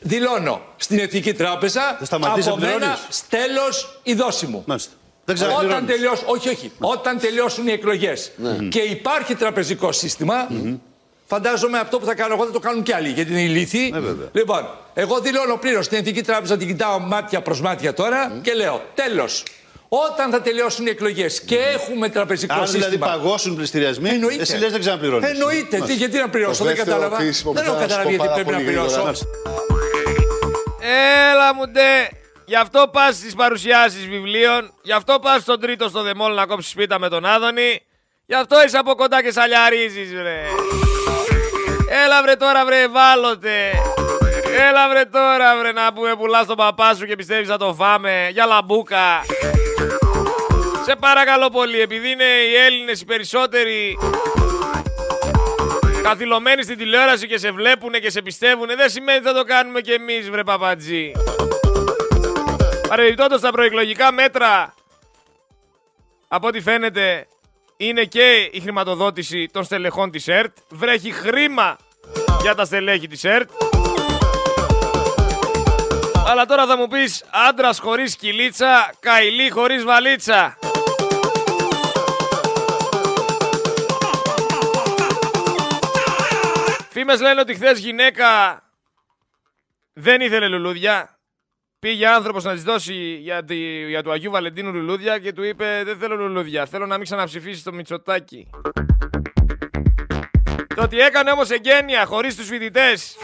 [0.00, 4.62] δηλώνω στην Εθνική Τράπεζα Θα σταματήσεις από να μένα πληρώνεις; στέλος η δόση μου.
[4.66, 4.90] Μάλιστα.
[5.24, 5.94] Δεν Όταν ξαναπληρώνεις.
[5.94, 6.72] τελειώσουν, όχι, όχι.
[6.78, 8.30] Όταν τελειώσουν οι εκλογές
[8.68, 10.48] και υπάρχει τραπεζικό σύστημα,
[11.34, 13.90] φαντάζομαι αυτό που θα κάνω εγώ δεν το κάνουν κι άλλοι γιατί είναι ηλίθιοι.
[13.92, 14.28] Ναι, βέβαια.
[14.32, 18.82] λοιπόν, εγώ δηλώνω πλήρως στην Εθνική Τράπεζα, την κοιτάω μάτια προς μάτια τώρα και λέω
[18.94, 19.44] τέλος.
[19.88, 22.86] Όταν θα τελειώσουν οι εκλογές και έχουμε τραπεζικό Αν σύστημα.
[22.88, 24.42] δηλαδή παγώσουν πληστηριασμοί, Εννοείται.
[24.42, 25.30] εσύ λες δεν ξαναπληρώνεις.
[25.30, 25.78] Εννοείται.
[25.80, 27.22] Τι, γιατί να πληρώσω, Το δεν δεύτερο κατάλαβα.
[27.22, 29.12] κρίσιμο που Δεν έχω θέλω να σου καταλάβει πω γιατί πάρα πρέπει να πολύ γρήγορα.
[29.12, 29.26] πληρώσω.
[31.32, 32.08] Έλα μου ντε.
[32.44, 34.72] Γι' αυτό πας στις παρουσιάσεις βιβλίων.
[34.82, 37.82] Γι' αυτό πας στον τρίτο στο Δεμόλ να κόψεις πίτα με τον Άδωνη.
[38.26, 40.40] Γι' αυτό είσαι από κοντά και σαλιαρίζεις βρε.
[42.04, 43.70] Έλα βρε τώρα βρε ευάλωτε.
[44.68, 48.28] Έλα βρε τώρα βρε να πούμε πουλάς τον παπά σου και πιστεύεις θα το φάμε.
[48.32, 49.24] Για λαμπούκα.
[50.84, 53.98] Σε παρακαλώ πολύ, επειδή είναι οι Έλληνες οι περισσότεροι
[56.02, 59.80] καθυλωμένοι στην τηλεόραση και σε βλέπουνε και σε πιστεύουνε, δεν σημαίνει ότι θα το κάνουμε
[59.80, 61.12] κι εμείς βρε παπατζή.
[62.88, 64.74] Παρεμπιπτόντως τα προεκλογικά μέτρα,
[66.28, 67.26] από ό,τι φαίνεται,
[67.76, 70.56] είναι και η χρηματοδότηση των στελεχών της ΕΡΤ.
[70.68, 71.76] Βρέχει χρήμα
[72.42, 73.50] για τα στελέχη της ΕΡΤ.
[76.26, 80.58] Αλλά τώρα θα μου πεις άντρας χωρίς κυλίτσα, καηλή χωρίς βαλίτσα.
[86.90, 88.62] Φήμες λένε ότι χθες γυναίκα
[89.92, 91.18] δεν ήθελε λουλούδια.
[91.78, 95.82] Πήγε άνθρωπος να της δώσει για, τη, για του Αγίου Βαλεντίνου λουλούδια και του είπε
[95.84, 98.50] δεν θέλω λουλούδια, θέλω να μην ξαναψηφίσει το Μητσοτάκι.
[100.74, 103.16] Το ότι έκανε όμως εγγένεια χωρίς τους φοιτητές.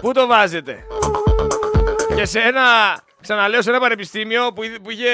[0.00, 0.86] Πού το βάζετε;
[2.16, 2.62] Και σε ένα,
[3.20, 5.10] ξαναλέω, σε ένα πανεπιστήμιο που, που είχε...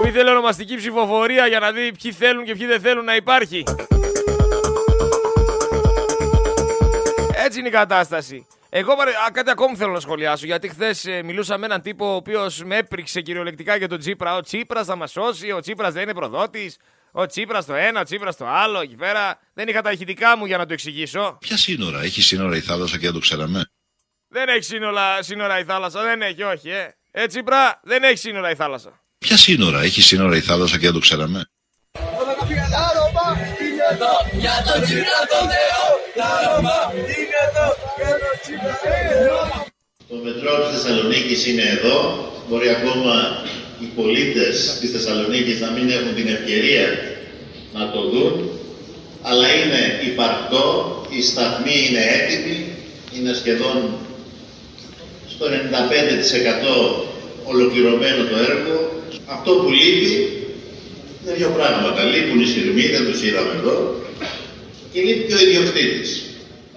[0.00, 3.64] Που ήθελε ονομαστική ψηφοφορία για να δει ποιοι θέλουν και ποιοι δεν θέλουν να υπάρχει.
[7.44, 8.46] Έτσι είναι η κατάσταση.
[8.72, 10.46] Εγώ παρε- α, κάτι ακόμη θέλω να σχολιάσω.
[10.46, 14.36] Γιατί χθες μιλούσα με έναν τύπο ο οποίος με έπριξε κυριολεκτικά για τον Τσίπρα.
[14.36, 16.76] Ο Τσίπρας θα μας σώσει, ο Τσίπρας δεν είναι προδότης.
[17.12, 18.80] Ο Τσίπρας το ένα, ο Τσίπρας το άλλο.
[18.80, 21.36] Εκεί πέρα δεν είχα τα ηχητικά μου για να το εξηγήσω.
[21.40, 23.64] Ποια σύνορα, έχει σύνορα η θάλασσα και δεν το ξέραμε;
[24.28, 26.94] Δεν έχει σύνορα, σύνορα η θάλασσα, δεν έχει, όχι, ε.
[27.10, 29.00] Ε, Τσίπρα, δεν έχει σύνορα η θάλασσα.
[29.18, 31.44] Ποια σύνορα, έχει σύνορα η θάλασσα και δεν το ξέραμε;
[40.08, 41.98] Το μετρό της Θεσσαλονίκης είναι εδώ.
[42.48, 43.14] Μπορεί ακόμα
[43.80, 46.86] οι πολίτες της Θεσσαλονίκης να μην έχουν την ευκαιρία
[47.72, 48.50] να το δουν.
[49.22, 50.64] Αλλά είναι υπαρκτό,
[51.10, 52.66] η σταθμή είναι έτοιμη,
[53.16, 53.76] είναι σχεδόν
[55.28, 57.04] στο 95%
[57.44, 59.02] ολοκληρωμένο το έργο.
[59.26, 60.39] Αυτό που λείπει
[61.24, 62.02] είναι δύο πράγματα.
[62.02, 64.04] Λείπουν οι σειρμοί, δεν τους είδαμε εδώ.
[64.92, 66.24] Και λείπει και ο ιδιοκτήτης.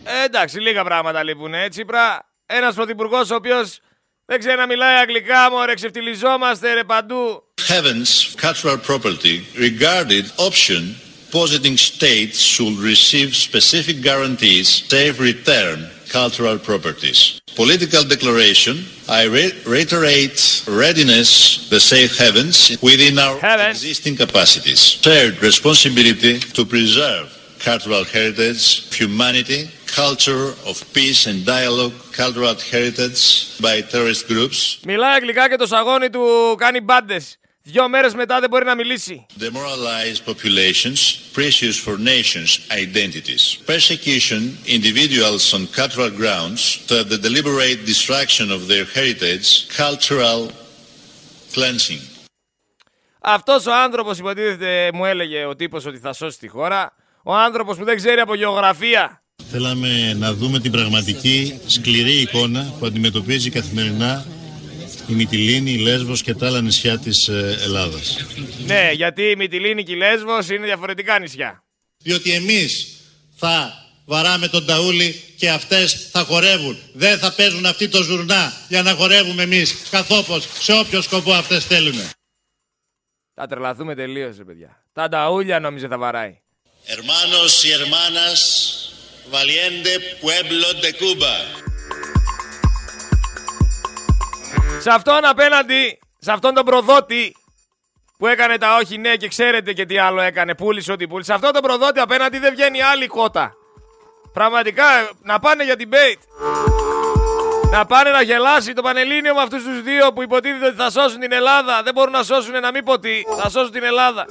[0.03, 2.27] Ε, εντάξει, λίγα πράγματα λείπουν, ε, Τσίπρα.
[2.45, 3.79] Ένας πρωθυπουργός ο οποίος
[4.25, 7.43] δεν ξέρει να μιλάει αγγλικά, μωρέ, ξεφτυλιζόμαστε ρε παντού.
[7.67, 9.35] Heavens cultural property
[9.67, 10.81] regarded option
[11.31, 15.79] positing states should receive specific guarantees safe return
[16.18, 17.18] cultural properties.
[17.64, 18.74] Political declaration,
[19.08, 20.38] I re- reiterate
[20.84, 21.28] readiness
[21.74, 23.76] the safe havens within our Heavens.
[23.82, 24.80] existing capacities.
[25.06, 27.24] Shared responsibility to preserve
[27.70, 28.62] cultural heritage,
[29.00, 29.60] humanity,
[30.02, 31.92] culture of peace and dialogue,
[32.22, 33.20] cultural heritage
[33.60, 37.20] by terrorist groups, Μιλάει αγγλικά και το σαγόνι του κάνει μπάντε.
[37.65, 39.25] Δύο μέρες μετά δεν μπορεί να μιλήσει.
[39.39, 40.99] demoralized populations,
[41.35, 43.43] precious for nations' identities.
[43.65, 44.41] Persecution,
[44.77, 49.47] individuals on cultural grounds, to the deliberate destruction of their heritage,
[49.77, 50.39] cultural
[51.55, 52.01] cleansing.
[53.19, 56.95] Αυτός ο άνθρωπος υποτίθεται, μου έλεγε ο τύπος ότι θα σώσει τη χώρα.
[57.23, 59.23] Ο άνθρωπος που δεν ξέρει από γεωγραφία.
[59.51, 64.25] Θέλαμε να δούμε την πραγματική σκληρή εικόνα που αντιμετωπίζει καθημερινά
[65.07, 68.25] η Μυτιλίνη, η Λέσβος και τα άλλα νησιά της ε, Ελλάδας.
[68.65, 71.63] Ναι, γιατί η Μυτιλίνη και η Λέσβος είναι διαφορετικά νησιά.
[71.97, 72.87] Διότι εμείς
[73.35, 76.77] θα βαράμε τον ταούλι και αυτές θα χορεύουν.
[76.93, 81.65] Δεν θα παίζουν αυτοί το ζουρνά για να χορεύουμε εμείς καθόπως σε όποιο σκοπό αυτές
[81.65, 81.95] θέλουν.
[83.33, 84.83] Θα τρελαθούμε τελείως, ρε παιδιά.
[84.93, 86.37] Τα νταούλια νόμιζε θα βαράει.
[86.85, 88.39] Hermanos y hermanas,
[89.29, 91.62] valiente pueblo de Cuba.
[94.83, 97.35] Σε αυτόν απέναντι, σε αυτόν τον προδότη
[98.17, 101.29] που έκανε τα όχι ναι και ξέρετε και τι άλλο έκανε, πούλησε ό,τι πούλησε.
[101.29, 103.53] Σε αυτόν τον προδότη απέναντι δεν βγαίνει άλλη κότα.
[104.33, 104.83] Πραγματικά
[105.21, 106.21] να πάνε για debate.
[107.71, 111.19] Να πάνε να γελάσει το Πανελλήνιο με αυτούς τους δύο που υποτίθεται ότι θα σώσουν
[111.19, 111.83] την Ελλάδα.
[111.83, 113.21] Δεν μπορούν να σώσουν να μην πω τι.
[113.41, 114.25] Θα σώσουν την Ελλάδα.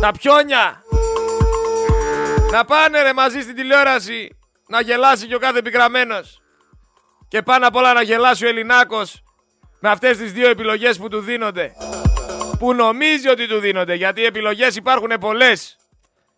[0.00, 0.82] Τα πιόνια.
[2.50, 6.41] Να πάνε ρε μαζί στην τηλεόραση να γελάσει και ο κάθε επικραμένος.
[7.32, 9.22] Και πάνω απ' όλα να γελάσει ο Ελληνάκος
[9.80, 11.72] με αυτές τις δύο επιλογές που του δίνονται.
[12.58, 15.76] Που νομίζει ότι του δίνονται, γιατί οι επιλογές υπάρχουν πολλές.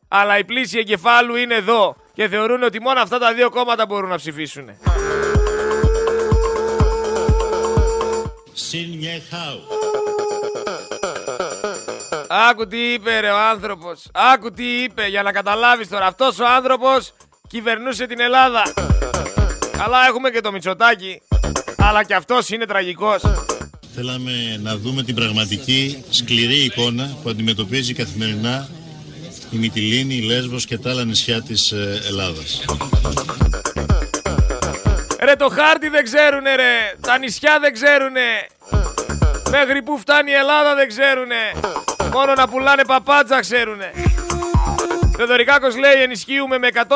[0.09, 4.09] Αλλά η πλήση εγκεφάλου είναι εδώ και θεωρούν ότι μόνο αυτά τα δύο κόμματα μπορούν
[4.09, 4.71] να ψηφίσουν.
[8.53, 9.61] Συν Χάου.
[12.29, 14.09] Άκου τι είπε ρε ο άνθρωπος.
[14.13, 16.07] Άκου τι είπε για να καταλάβεις τώρα.
[16.07, 17.13] Αυτός ο άνθρωπος
[17.49, 18.63] κυβερνούσε την Ελλάδα.
[19.77, 21.23] Καλά έχουμε και το Μητσοτάκι.
[21.77, 23.23] Αλλά και αυτός είναι τραγικός.
[23.95, 28.69] Θέλαμε να δούμε την πραγματική σκληρή εικόνα που αντιμετωπίζει καθημερινά
[29.51, 32.65] η Μυτιλίνη, η Λέσβος και τα άλλα νησιά της ε, Ελλάδας.
[35.21, 36.95] Ρε το χάρτη δεν ξέρουνε ρε.
[37.01, 38.47] Τα νησιά δεν ξέρουνε.
[39.51, 41.53] Μέχρι που φτάνει η Ελλάδα δεν ξέρουνε.
[42.13, 43.93] Μόνο να πουλάνε παπάτσα ξέρουνε.
[45.17, 46.89] Θεοδωρικάκος λέει ενισχύουμε με 104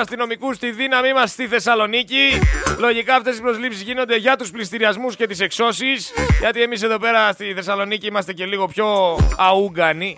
[0.00, 2.40] αστυνομικούς τη δύναμή μας στη Θεσσαλονίκη.
[2.78, 6.12] Λογικά αυτές οι προσλήψεις γίνονται για τους πληστηριασμούς και τις εξώσεις.
[6.40, 10.16] Γιατί εμείς εδώ πέρα στη Θεσσαλονίκη είμαστε και λίγο πιο αούγκανοι.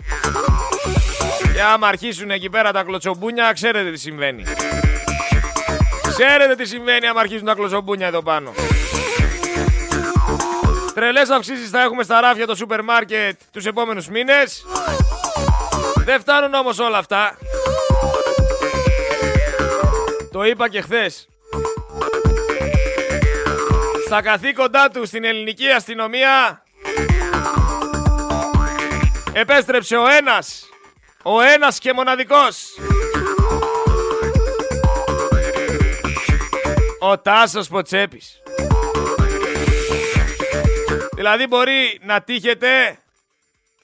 [1.53, 4.43] Και άμα αρχίσουν εκεί πέρα τα κλωτσομπούνια, ξέρετε τι συμβαίνει.
[6.17, 8.53] Ξέρετε τι συμβαίνει άμα αρχίσουν τα κλωτσομπούνια εδώ πάνω.
[10.93, 14.65] Τρελές αυξήσεις θα έχουμε στα ράφια το σούπερ μάρκετ τους επόμενους μήνες.
[16.05, 17.37] Δεν φτάνουν όμως όλα αυτά.
[20.33, 21.27] Το είπα και χθες.
[24.05, 26.63] Στα καθήκοντά του στην ελληνική αστυνομία
[29.33, 30.69] επέστρεψε ο ένας,
[31.23, 32.67] ο ένας και μοναδικός.
[36.99, 38.41] Ο Τάσος Ποτσέπης.
[41.15, 42.97] Δηλαδή μπορεί να τύχετε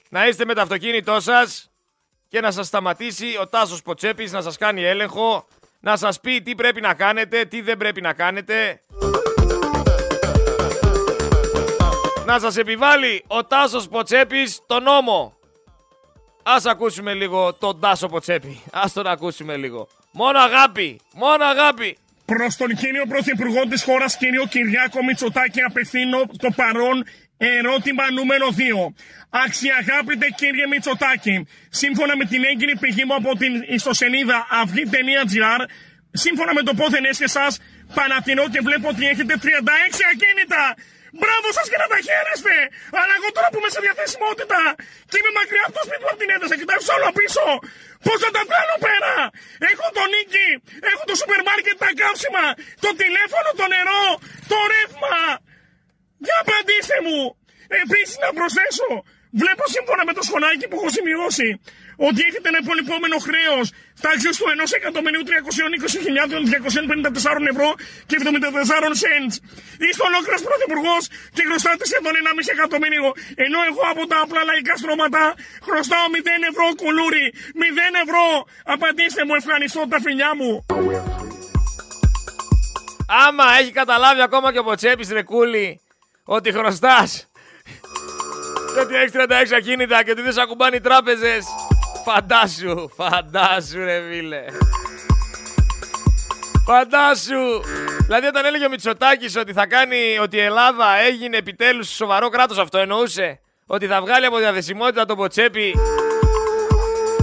[0.09, 1.71] να είστε με το αυτοκίνητό σας
[2.29, 5.47] και να σας σταματήσει ο Τάσος Ποτσέπης να σας κάνει έλεγχο,
[5.79, 8.79] να σας πει τι πρέπει να κάνετε, τι δεν πρέπει να κάνετε.
[12.25, 15.33] Να σας επιβάλλει ο Τάσος Ποτσέπης το νόμο.
[16.43, 18.61] Ας ακούσουμε λίγο τον Τάσο Ποτσέπη.
[18.71, 19.87] Ας τον ακούσουμε λίγο.
[20.11, 21.97] Μόνο αγάπη, μόνο αγάπη.
[22.25, 27.03] Προς τον κύριο Πρωθυπουργό της χώρας, κύριο Κυριάκο Μητσοτάκη, απευθύνω το παρόν
[27.39, 28.93] ερώτημα νούμερο 2.
[29.45, 31.35] Αξιαγάπητε κύριε Μητσοτάκη,
[31.81, 35.61] σύμφωνα με την έγκυρη πηγή μου από την ιστοσελίδα αυγή.gr,
[36.23, 37.45] σύμφωνα με το πόθεν έσχε σα,
[37.97, 39.47] παρατηρώ και βλέπω ότι έχετε 36
[40.11, 40.63] ακίνητα.
[41.19, 42.55] Μπράβο σας και να τα χαίρεστε!
[42.99, 44.59] Αλλά εγώ τώρα που είμαι σε διαθεσιμότητα
[45.09, 47.45] και είμαι μακριά από το σπίτι μου από την ένταση, κοιτάξω όλο πίσω.
[48.05, 49.13] Πώς θα τα βγάλω πέρα!
[49.71, 50.47] Έχω το νίκη,
[50.91, 52.45] έχω το σούπερ μάρκετ, τα καύσιμα,
[52.83, 54.03] το τηλέφωνο, το νερό,
[54.51, 55.17] το ρεύμα.
[56.25, 57.19] Για απαντήστε μου!
[57.83, 58.89] Επίσης να προσθέσω,
[59.41, 61.47] βλέπω σύμφωνα με το σχολάκι που έχω σημειώσει
[62.07, 63.65] ότι έχετε ένα υπολοιπόμενο χρέος
[64.05, 67.69] τάξη του 1.320.254 ευρώ
[68.09, 68.25] και 74
[69.03, 69.35] cents.
[69.85, 71.03] Είστε ολόκληρος πρωθυπουργός
[71.35, 73.07] και χρωστάτε σχεδόν 1,5 εκατομμύριο.
[73.45, 75.23] Ενώ εγώ από τα απλά λαϊκά στρώματα
[75.65, 76.15] χρωστάω 0
[76.51, 77.25] ευρώ κουλούρι.
[77.33, 77.35] 0
[78.05, 78.25] ευρώ.
[78.73, 80.51] Απαντήστε μου, ευχαριστώ τα φιλιά μου.
[83.25, 85.67] Άμα έχει καταλάβει ακόμα και ο Ποτσέπης ρεκούλη
[86.31, 87.27] ότι χρωστάς.
[88.73, 91.45] Και ότι έχεις 36 ακίνητα και ότι δεν σε ακουμπάνε οι τράπεζες.
[92.05, 94.43] Φαντάσου, φαντάσου ρε φίλε.
[96.65, 97.61] Φαντάσου.
[98.05, 102.57] Δηλαδή όταν έλεγε ο Μητσοτάκης ότι θα κάνει Ότι η Ελλάδα έγινε επιτέλους σοβαρό κράτος
[102.57, 105.73] Αυτό εννοούσε; Ότι θα βγάλει από διαθεσιμότητα τον Ποτσέπη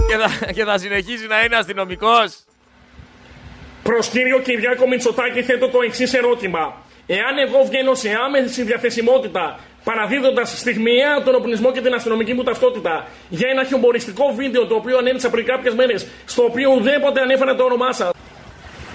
[0.07, 2.43] και θα, και θα συνεχίσει να είναι αστυνομικός;
[3.83, 6.86] Προς κύριο Κυριάκο Μητσοτάκη θέτω το εξής ερώτημα.
[7.07, 13.05] Εάν εγώ βγαίνω σε άμεση διαθεσιμότητα παραδίδοντας στιγμιαία τον οπλισμό και την αστυνομική μου ταυτότητα
[13.29, 17.63] για ένα χιουμοριστικό βίντεο το οποίο ανέλησα πριν κάποιες μέρες, στο οποίο ουδέποτε ανέφερα το
[17.63, 18.11] όνομά σας.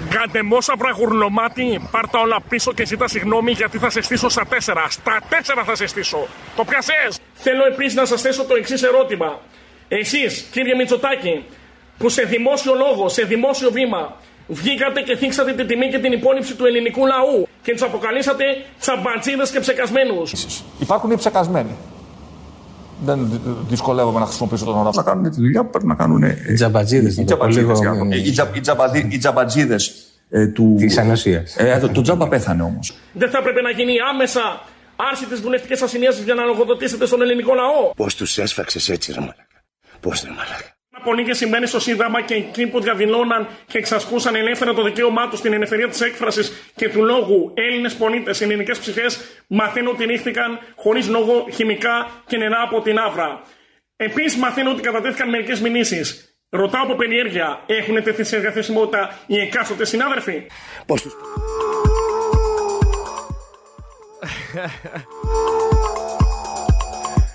[0.09, 4.87] Γκαντεμόσα βραγουρλωμάτι, πάρ τα όλα πίσω και ζητά συγγνώμη γιατί θα σε στήσω στα τέσσερα.
[4.89, 6.27] Στα τέσσερα θα σε στήσω.
[6.57, 7.21] Το πιασές!
[7.35, 9.41] Θέλω επίσης να σας θέσω το εξής ερώτημα.
[9.89, 11.45] Εσείς, κύριε Μητσοτάκη,
[11.99, 14.17] που σε δημόσιο λόγο, σε δημόσιο βήμα,
[14.53, 18.45] βγήκατε και θίξατε την τιμή και την υπόλοιψη του ελληνικού λαού και τους αποκαλύψατε
[18.81, 20.33] τσαμπατζίδε και ψεκασμένους.
[20.79, 21.77] Υπάρχουν οι ψεκασμένοι.
[23.05, 25.01] Δεν δυσκολεύομαι να χρησιμοποιήσω τον όρο αυτό.
[25.01, 26.23] Να κάνουν τη δουλειά που πρέπει να κάνουν.
[26.23, 27.17] Οι τζαμπατζίδες.
[27.17, 27.81] Οι τζαμπατζίδες.
[29.09, 29.95] Οι τζαμπατζίδες
[30.55, 30.75] του.
[30.79, 31.57] Της Ανοσίας.
[31.57, 32.95] Ε, το, το τζάμπα πέθανε όμως.
[33.13, 34.61] Δεν θα έπρεπε να γίνει άμεσα
[35.11, 37.93] άρση της βουλευτικής ασυνίαση για να λογοδοτήσετε στον ελληνικό λαό.
[37.97, 39.47] Πώς τους έσφαξες έτσι, ρε Μαλάκα.
[40.01, 40.77] Πώς ρε Μαλάκα.
[41.01, 45.39] Πολύ και σημαίνει στο Σύνταγμα και εκεί που διαδηλώναν και εξασκούσαν ελεύθερα το δικαίωμά τους
[45.39, 51.09] στην ελευθερία της έκφρασης και του λόγου Έλληνες πολίτες, ελληνικές ψυχές, μαθαίνω ότι ρίχθηκαν χωρίς
[51.09, 53.43] λόγο χημικά και νερά από την άβρα.
[53.97, 56.37] Επίσης, μαθαίνω ότι κατατέθηκαν μερικές μηνύσεις.
[56.51, 60.47] Ρωτάω από περιέργεια, έχουν τεθεί σε διαθεσιμότητα οι εκάστοτε συνάδελφοι;
[60.87, 61.11] Πώς του.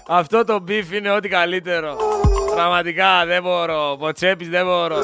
[0.07, 2.06] Αυτό το μπιφ είναι ό,τι καλύτερο.
[2.57, 3.95] Πραγματικά δεν μπορώ.
[3.99, 4.97] Ποτσέπης δεν μπορώ.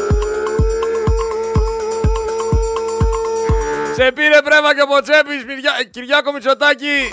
[3.96, 5.72] Σε πήρε πρέμα και ο Ποτσέπης, Μυριά...
[5.92, 7.10] Κυριάκο Μητσοτάκη.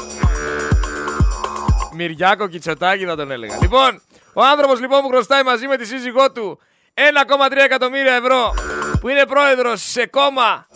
[1.92, 3.58] Μυριάκο Κιτσοτάκη θα τον έλεγα.
[3.60, 6.60] Λοιπόν, ο άνθρωπος λοιπόν που χρωστάει μαζί με τη σύζυγό του
[6.94, 8.54] 1,3 εκατομμύρια ευρώ
[9.00, 10.66] που είναι πρόεδρος σε κόμμα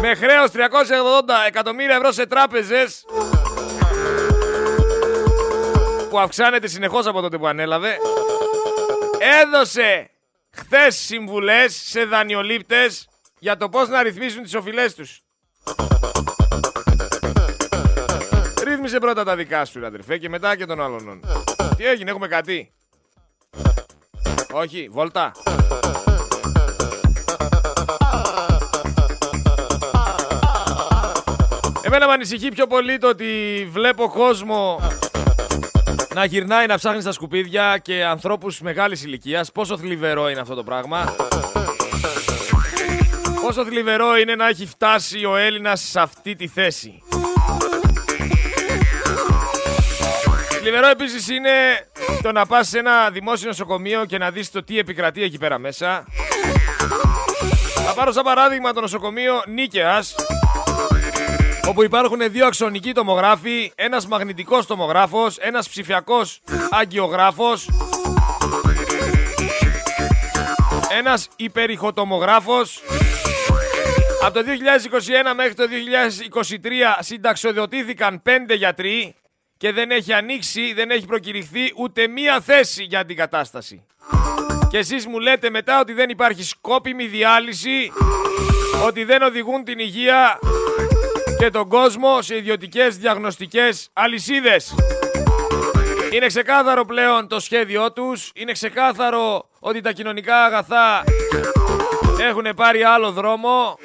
[0.00, 0.58] με χρέος 380
[1.46, 3.04] εκατομμύρια ευρώ σε τράπεζες
[6.10, 7.96] που αυξάνεται συνεχώς από τότε που ανέλαβε
[9.42, 10.10] έδωσε
[10.50, 13.08] χθες συμβουλές σε δανειολήπτες
[13.38, 15.22] για το πώς να ρυθμίσουν τις οφειλές τους.
[18.64, 21.20] Ρύθμισε πρώτα τα δικά σου, αδερφέ, και μετά και των άλλων.
[21.76, 22.72] Τι έγινε, έχουμε κάτι;
[24.52, 25.32] Όχι, βόλτα.
[31.82, 34.80] Εμένα με ανησυχεί πιο πολύ το ότι βλέπω κόσμο
[36.20, 39.52] να γυρνάει να ψάχνει στα σκουπίδια και ανθρώπους μεγάλης ηλικίας.
[39.52, 41.14] Πόσο θλιβερό είναι αυτό το πράγμα.
[43.42, 47.02] Πόσο θλιβερό είναι να έχει φτάσει ο Έλληνας σε αυτή τη θέση.
[50.60, 51.50] Θλιβερό επίσης είναι
[52.22, 55.58] το να πας σε ένα δημόσιο νοσοκομείο και να δεις το τι επικρατεί εκεί πέρα
[55.58, 56.04] μέσα.
[57.86, 60.14] Θα πάρω σαν παράδειγμα το νοσοκομείο Νίκαιας,
[61.70, 66.40] όπου υπάρχουν δύο αξονικοί τομογράφοι, ένας μαγνητικός τομογράφος, ένας ψηφιακός
[66.70, 67.68] αγκιογράφος,
[70.98, 72.82] ένας υπερηχοτομογράφος.
[74.22, 79.14] Από το 2021 μέχρι το 2023 συνταξιοδοτήθηκαν πέντε γιατροί
[79.56, 83.86] και δεν έχει ανοίξει, δεν έχει προκηρυχθεί ούτε μία θέση για την κατάσταση.
[84.70, 87.92] Και εσείς μου λέτε μετά ότι δεν υπάρχει σκόπιμη διάλυση,
[88.86, 90.38] ότι δεν οδηγούν την υγεία
[91.40, 94.74] και τον κόσμο σε ιδιωτικές διαγνωστικές αλυσίδες.
[96.12, 101.04] Είναι ξεκάθαρο πλέον το σχέδιό τους, είναι ξεκάθαρο ότι τα κοινωνικά αγαθά
[102.20, 103.78] έχουν πάρει άλλο δρόμο.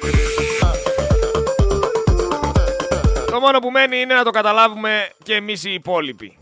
[3.30, 6.38] Το μόνο που μένει είναι να το καταλάβουμε και εμείς οι υπόλοιποι.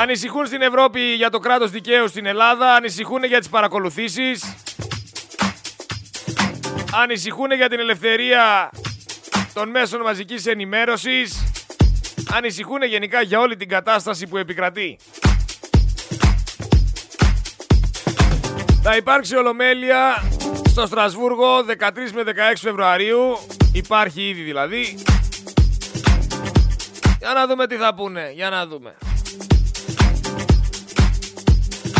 [0.00, 4.54] Ανησυχούν στην Ευρώπη για το κράτος δικαίου στην Ελλάδα, ανησυχούν για τις παρακολουθήσεις,
[7.02, 8.70] ανησυχούν για την ελευθερία
[9.54, 11.44] των μέσων μαζικής ενημέρωσης,
[12.32, 14.98] ανησυχούν γενικά για όλη την κατάσταση που επικρατεί.
[18.82, 20.22] Θα υπάρξει ολομέλεια
[20.68, 23.38] στο Στρασβούργο 13 με 16 Φεβρουαρίου.
[23.72, 24.98] Υπάρχει ήδη δηλαδή.
[27.18, 28.30] Για να δούμε τι θα πούνε.
[28.34, 28.94] Για να δούμε.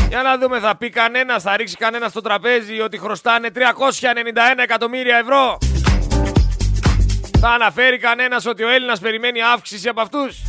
[0.08, 5.16] Για να δούμε, θα πει κανένας, θα ρίξει κανένας στο τραπέζι ότι χρωστάνε 391 εκατομμύρια
[5.16, 5.58] ευρώ.
[7.40, 10.42] Θα αναφέρει κανένας ότι ο Έλληνας περιμένει αύξηση από αυτούς.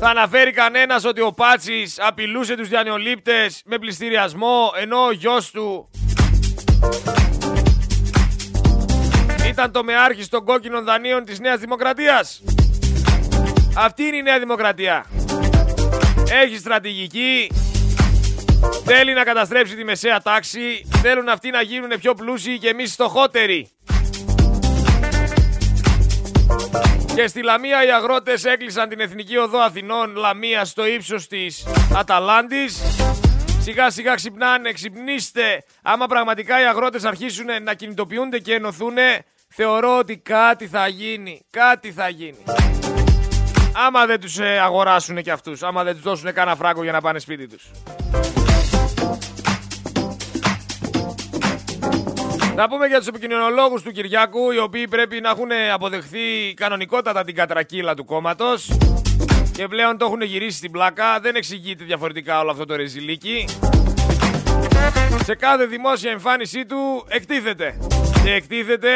[0.00, 5.90] Θα αναφέρει κανένας ότι ο Πάτσης απειλούσε τους διανεολήπτες με πληστηριασμό ενώ ο γιος του
[9.48, 12.42] ήταν το μεάρχης των κόκκινων δανείων της Νέας Δημοκρατίας.
[13.80, 15.04] Αυτή είναι η Νέα Δημοκρατία.
[16.42, 17.52] Έχει στρατηγική,
[18.84, 23.68] θέλει να καταστρέψει τη μεσαία τάξη, θέλουν αυτοί να γίνουν πιο πλούσιοι και εμείς στοχότεροι.
[27.14, 31.66] Και στη Λαμία οι αγρότες έκλεισαν την Εθνική Οδό Αθηνών Λαμία στο ύψος της
[31.96, 32.82] Αταλάντης.
[33.60, 35.64] Σιγά σιγά ξυπνάνε, ξυπνήστε.
[35.82, 38.96] Άμα πραγματικά οι αγρότες αρχίσουν να κινητοποιούνται και ενωθούν,
[39.48, 41.46] θεωρώ ότι κάτι θα γίνει.
[41.50, 42.44] Κάτι θα γίνει.
[43.72, 47.00] Άμα δεν τους ε, αγοράσουν και αυτούς, άμα δεν τους δώσουν κανένα φράγκο για να
[47.00, 47.70] πάνε σπίτι τους.
[52.54, 57.34] Να πούμε για τους επικοινωνιολόγους του Κυριάκου, οι οποίοι πρέπει να έχουν αποδεχθεί κανονικότατα την
[57.34, 58.70] κατρακύλα του κόμματος
[59.52, 61.20] και πλέον το έχουν γυρίσει στην πλάκα.
[61.20, 63.44] Δεν εξηγείται διαφορετικά όλο αυτό το ρεζιλίκι.
[65.24, 67.78] Σε κάθε δημόσια εμφάνισή του εκτίθεται.
[68.24, 68.90] Και εκτίθεται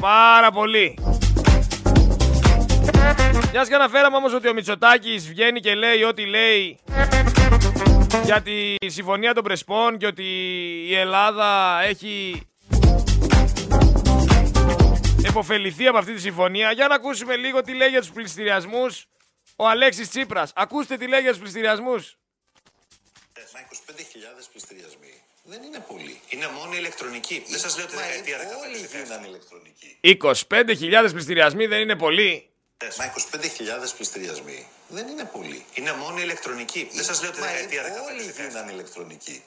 [0.00, 0.98] πάρα πολύ.
[3.56, 6.78] Μιας και αναφέραμε όμως ότι ο Μητσοτάκης βγαίνει και λέει ό,τι λέει
[8.24, 10.24] για τη συμφωνία των Πρεσπών και ότι
[10.88, 12.42] η Ελλάδα έχει
[15.26, 16.72] εποφεληθεί από αυτή τη συμφωνία.
[16.72, 19.06] Για να ακούσουμε λίγο τι λέει για τους πληστηριασμούς
[19.56, 20.52] ο Αλέξης Τσίπρας.
[20.54, 22.16] Ακούστε τι λέει για τους πληστηριασμούς.
[23.52, 26.20] Μα 25.000 πληστηριασμοί δεν είναι πολύ.
[26.28, 27.44] Είναι μόνο ηλεκτρονική.
[27.48, 28.42] Δεν σας λέω τη δεκαετία 15.
[28.66, 29.98] Όλοι γίνανε ηλεκτρονικοί.
[31.06, 32.48] 25.000 πληστηριασμοί δεν είναι πολύ.
[32.98, 35.64] Μα 25.000 πληστηριασμοί δεν είναι πολύ.
[35.74, 36.88] Είναι μόνο ηλεκτρονική.
[36.92, 37.86] Δεν σας λέω τη δεκαετία 15.
[38.10, 39.42] Όλοι γίνανε ηλεκτρονικοί.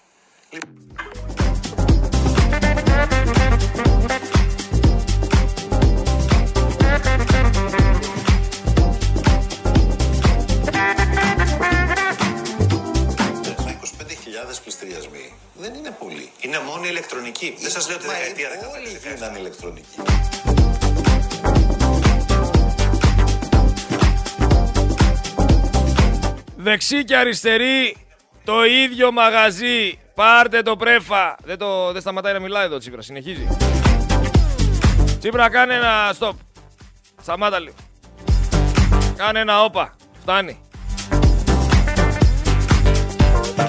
[13.64, 13.80] Μα
[14.50, 16.32] 25.000 πληστηριασμοί δεν είναι πολύ.
[16.40, 17.58] Είναι μόνο ηλεκτρονική.
[17.60, 18.54] Δεν σας λέω τη δεκαετία 15.
[18.78, 20.02] Όλοι γίνανε ηλεκτρονικοί.
[26.60, 27.98] Δεξί και αριστερή
[28.44, 30.00] το ίδιο μαγαζί.
[30.16, 31.36] Πάρτε το πρέφα.
[31.44, 33.06] Δεν, το, δεν σταματάει να μιλάει εδώ Τσίπρας.
[33.06, 33.48] Συνεχίζει.
[35.20, 36.32] Τσίπρα κάνε ένα stop.
[37.22, 37.76] Σταμάτα λίγο.
[39.16, 39.96] Κάνε ένα όπα.
[40.22, 40.60] Φτάνει.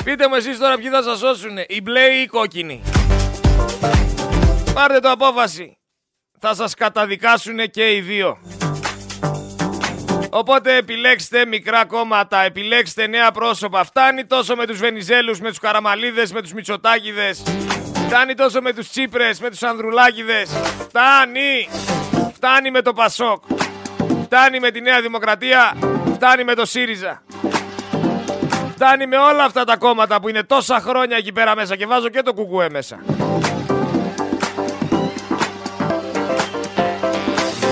[0.05, 1.64] Πείτε μου εσείς τώρα ποιοι θα σας σώσουνε.
[1.68, 2.82] Οι μπλε ή οι κόκκινοι.
[4.74, 5.78] Πάρτε το απόφαση.
[6.39, 8.39] Θα σας καταδικάσουνε και οι δύο.
[10.31, 13.85] Οπότε επιλέξτε μικρά κόμματα, επιλέξτε νέα πρόσωπα.
[13.85, 17.43] Φτάνει τόσο με τους Βενιζέλους, με τους Καραμαλίδες, με τους Μητσοτάκηδες.
[18.07, 20.51] Φτάνει τόσο με τους Τσίπρες, με τους Ανδρουλάκηδες.
[20.89, 21.68] Φτάνει!
[22.35, 23.43] Φτάνει με το Πασόκ.
[24.22, 25.76] Φτάνει με τη Νέα Δημοκρατία.
[26.14, 27.22] Φτάνει με το ΣΥΡΙΖΑ.
[28.74, 32.09] Φτάνει με όλα αυτά τα κόμματα που είναι τόσα χρόνια εκεί πέρα μέσα και βάζω
[32.09, 32.99] και το κουκουέ μέσα.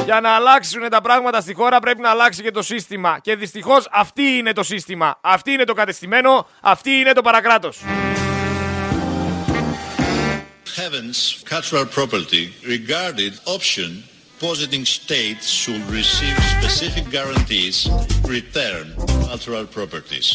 [0.07, 3.19] Για να αλλάξουν τα πράγματα στη χώρα πρέπει να αλλάξει και το σύστημα.
[3.23, 5.19] Και δυστυχώς αυτή είναι το σύστημα.
[5.21, 6.47] Αυτή είναι το κατεστημένο.
[6.61, 7.79] Αυτή είναι το παρακράτος.
[10.77, 11.19] Heavens
[11.55, 12.45] cultural property
[12.75, 13.91] regarded option
[14.47, 17.77] positing states should receive specific guarantees
[18.37, 18.85] return
[19.29, 20.27] cultural properties.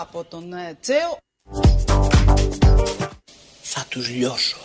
[0.00, 1.18] Από τον ε, Τσέο
[3.62, 4.56] Θα τους λιώσω.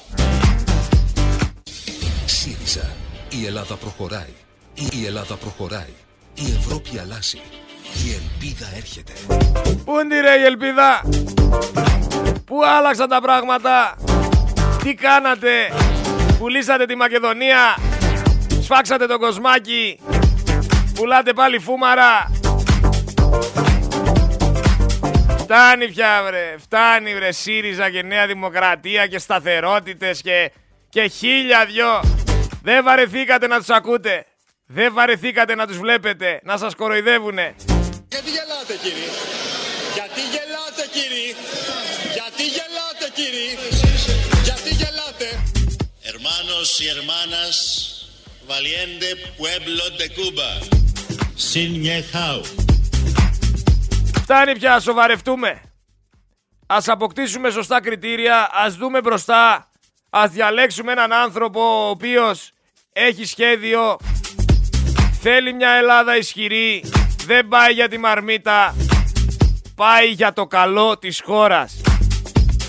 [2.26, 2.90] ΣΥΡΙΖΑ.
[3.30, 4.34] Η Ελλάδα προχωράει.
[4.74, 5.94] Η Ελλάδα προχωράει.
[6.34, 7.42] Η Ευρώπη αλλάζει.
[8.06, 9.14] Η ελπίδα έρχεται.
[9.86, 11.02] Πού είναι ρε η ελπίδα;
[12.46, 13.96] Πού άλλαξαν τα πράγματα;
[14.84, 15.74] Τι κάνατε;
[16.40, 17.78] Πουλήσατε τη Μακεδονία;
[18.62, 20.00] Σφάξατε τον κοσμάκι;
[20.94, 22.32] Πουλάτε πάλι φούμαρα;
[25.52, 30.52] Φτάνει πια βρε, φτάνει βρε ΣΥΡΙΖΑ και Νέα Δημοκρατία και σταθερότητες και,
[30.89, 32.02] και χίλια δυο.
[32.64, 34.26] Δεν βαρεθήκατε να τους ακούτε.
[34.66, 37.56] Δεν βαρεθήκατε να τους βλέπετε, να σας κοροϊδεύουνε.
[38.10, 39.10] Γιατί γελάτε κύριε;
[39.93, 41.34] Γιατί γελάτε κύριε;
[42.14, 43.52] Γιατί γελάτε κύριε;
[44.43, 45.28] Γιατί γελάτε;
[46.10, 47.56] Hermanos y hermanas,
[48.47, 50.50] valiente pueblo de Cuba.
[51.50, 52.68] Sin Yehau.
[54.32, 55.62] Φτάνει πια, σοβαρευτούμε.
[56.68, 59.68] Ας αποκτήσουμε σωστά κριτήρια, ας δούμε μπροστά,
[60.10, 62.52] ας διαλέξουμε έναν άνθρωπο ο οποίος
[62.94, 63.98] έχει σχέδιο,
[65.22, 66.84] θέλει μια Ελλάδα ισχυρή,
[67.26, 68.76] δεν πάει για τη μαρμίτα,
[69.76, 71.82] πάει για το καλό της χώρας.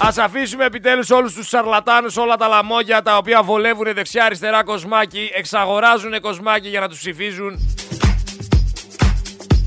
[0.01, 6.21] Ας αφήσουμε επιτέλους όλους τους σαρλατάνους, όλα τα λαμόγια τα οποία βολεύουν δεξιά-αριστερά κοσμάκι, εξαγοράζουν
[6.21, 7.59] κοσμάκι για να τους ψηφίζουν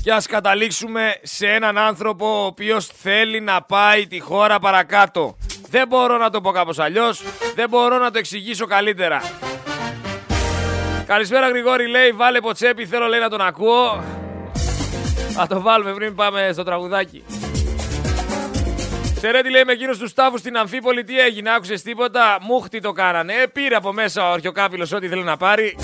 [0.04, 5.36] και ας καταλήξουμε σε έναν άνθρωπο ο οποίος θέλει να πάει τη χώρα παρακάτω.
[5.70, 7.22] Δεν μπορώ να το πω κάπως αλλιώς,
[7.54, 9.22] δεν μπορώ να το εξηγήσω καλύτερα.
[11.06, 14.04] Καλησπέρα Γρηγόρη λέει, βάλε ποτσέπι, θέλω λέει να τον ακούω.
[15.34, 17.24] Θα το βάλουμε πριν πάμε στο τραγουδάκι.
[19.20, 23.32] Σερέτη λέει με εκείνους τους τάφους στην Αμφίπολη τι έγινε, άκουσες τίποτα, μούχτι το κάνανε.
[23.32, 25.76] Ε, πήρε από μέσα ο αρχιοκάπηλος ό,τι θέλει να πάρει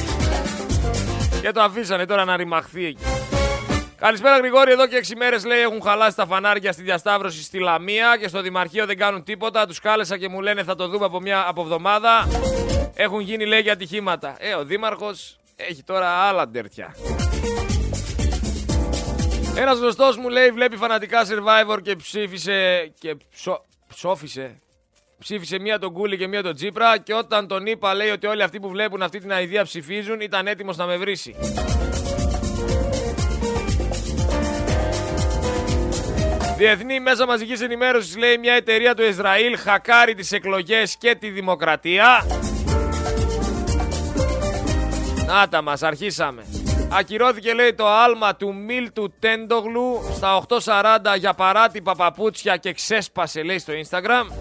[1.40, 3.04] και το αφήσανε τώρα να ρημαχθεί εκεί.
[4.00, 8.16] Καλησπέρα Γρηγόρη, εδώ και 6 μέρες λέει έχουν χαλάσει τα φανάρια στη διασταύρωση στη Λαμία
[8.20, 9.66] και στο Δημαρχείο δεν κάνουν τίποτα.
[9.66, 12.28] Τους κάλεσα και μου λένε θα το δούμε από μια από εβδομάδα.
[12.94, 14.36] Έχουν γίνει λέει για ατυχήματα.
[14.38, 16.94] Ε, ο Δήμαρχος έχει τώρα άλλα ντερτιά.
[19.56, 22.92] Ένας γνωστός μου λέει βλέπει φανατικά survivor και ψήφισε.
[22.98, 23.64] και ψο...
[23.88, 24.60] ψόφισε.
[25.18, 28.42] Ψήφισε μία τον Κούλι και μία τον Τζίπρα και όταν τον είπα λέει ότι όλοι
[28.42, 31.34] αυτοί που βλέπουν αυτή την αηδία ψηφίζουν ήταν έτοιμος να με βρήσει.
[36.60, 42.26] Διεθνή μέσα μαζικής ενημέρωσης λέει μια εταιρεία του Ισραήλ χακάρει τις εκλογές και τη δημοκρατία.
[45.26, 46.42] Νάτα μας, αρχίσαμε.
[46.92, 53.58] Ακυρώθηκε λέει το άλμα του Μίλτου Τέντογλου στα 8.40 για παράτυπα παπούτσια και ξέσπασε λέει
[53.58, 54.32] στο Instagram.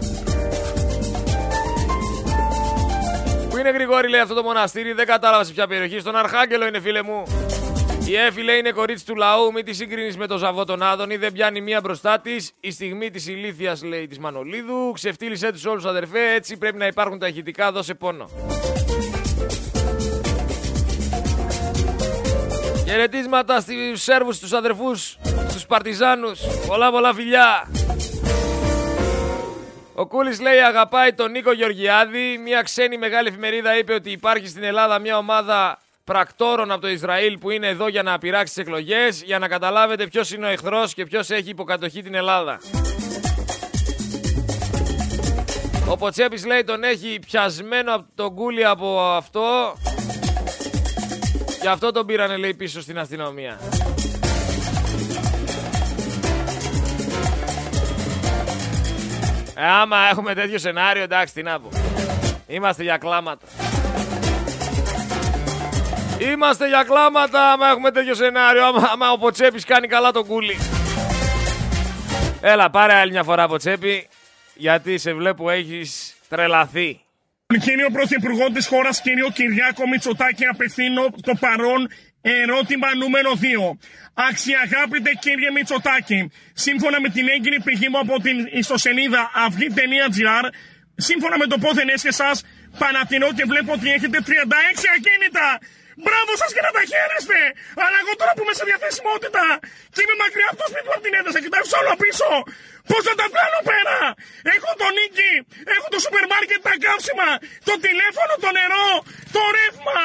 [3.50, 6.00] Πού είναι Γρηγόρη λέει αυτό το μοναστήρι, δεν κατάλαβα σε ποια περιοχή.
[6.00, 7.22] Στον Αρχάγγελο είναι φίλε μου.
[8.08, 11.16] Η Έφη λέει είναι κορίτσι του λαού, μην τη συγκρίνεις με το ζαβό τον Άδωνη,
[11.16, 12.52] δεν πιάνει μία μπροστά της.
[12.60, 14.92] Η στιγμή της ηλίθεια λέει της Μανολίδου.
[14.92, 18.30] Ξεφτύλισε τους όλους αδερφέ, έτσι πρέπει να υπάρχουν τα ηχητικά, δώσε πόνο.
[22.86, 26.40] Χαιρετίσματα στους Σέρβους, στους αδερφούς, στους Παρτιζάνους.
[26.66, 27.70] Πολλά πολλά φιλιά.
[29.94, 32.40] Ο Κούλης λέει αγαπάει τον Νίκο Γεωργιάδη.
[32.44, 37.38] Μια ξένη μεγάλη εφημερίδα είπε ότι υπάρχει στην Ελλάδα μια ομάδα πρακτόρων από το Ισραήλ
[37.38, 40.94] που είναι εδώ για να πειράξει τις εκλογές, για να καταλάβετε ποιος είναι ο εχθρός
[40.94, 42.60] και ποιος έχει υποκατοχή την Ελλάδα.
[45.88, 49.74] Ο Ποτσέπης λέει τον έχει πιασμένο από τον κούλι από αυτό
[51.60, 53.58] Γι' αυτό τον πήρανε λέει πίσω στην αστυνομία.
[59.54, 61.68] Ε, άμα έχουμε τέτοιο σενάριο εντάξει τι να πω.
[62.46, 63.46] Είμαστε για κλάματα.
[66.20, 68.66] Είμαστε για κλάματα άμα έχουμε τέτοιο σενάριο.
[68.66, 70.56] Άμα, άμα ο Ποτσέπης κάνει καλά τον κούλι.
[72.40, 74.08] Έλα, πάρε άλλη μια φορά από τσέπη,
[74.54, 77.00] γιατί σε βλέπω έχεις τρελαθεί.
[77.60, 81.88] Κύριο Πρωθυπουργός της χώρας, κύριο Κυριάκο Μητσοτάκη, απευθύνω το παρόν
[82.20, 83.78] ερώτημα νούμερο 2.
[84.14, 90.44] Αξιαγάπητε κύριε Μητσοτάκη, σύμφωνα με την έγκυρη πηγή μου από την ιστοσελίδα αυγή.gr,
[90.94, 92.42] σύμφωνα με το πόθεν έσχε σας,
[92.78, 94.30] Πανατηρώ και βλέπω ότι έχετε 36
[94.96, 95.58] ακίνητα.
[96.04, 97.40] Μπράβο σας και να τα χαίρεστε!
[97.84, 99.44] Αλλά εγώ τώρα που είμαι σε διαθεσιμότητα
[99.94, 102.28] και είμαι μακριά από το σπίτι μου από την ένταση, κοιτάξω όλο πίσω.
[102.90, 103.98] Πώς θα τα βγάλω πέρα!
[104.54, 105.32] Έχω το νίκη,
[105.76, 107.28] έχω το σούπερ μάρκετ, τα καύσιμα,
[107.68, 108.88] το τηλέφωνο, το νερό,
[109.34, 110.02] το ρεύμα.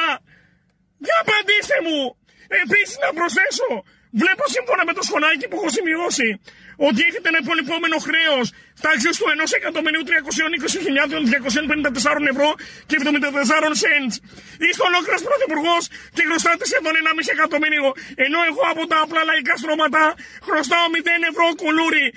[1.04, 2.00] Για απαντήστε μου!
[2.62, 3.70] Επίσης να προσθέσω,
[4.22, 6.28] βλέπω σύμφωνα με το σχολάκι που έχω σημειώσει
[6.88, 8.46] ότι έχετε ένα υπολοιπόμενο χρέος
[8.84, 9.26] τάξη του
[12.14, 12.48] 1.220.254 ευρώ
[12.88, 13.04] και 74
[13.82, 14.14] cents.
[14.64, 15.82] Είστε ολόκληρος πρωθυπουργός
[16.16, 17.86] και χρωστάτε σχεδόν 1,5 εκατομμύριο.
[18.26, 20.02] Ενώ εγώ από τα απλά λαϊκά στρώματα
[20.46, 20.96] χρωστάω 0
[21.30, 22.06] ευρώ κουλούρι.
[22.14, 22.16] 0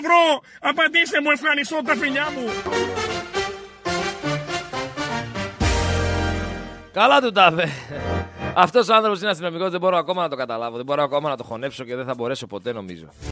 [0.00, 0.22] ευρώ.
[0.70, 2.44] Απαντήστε μου, ευχαριστώ τα φιλιά μου.
[6.98, 7.44] Καλά του τα
[8.54, 10.76] Αυτός ο άνθρωπος είναι αστυνομικός, δεν μπορώ ακόμα να το καταλάβω.
[10.76, 13.06] Δεν μπορώ ακόμα να το χωνέψω και δεν θα μπορέσω ποτέ νομίζω.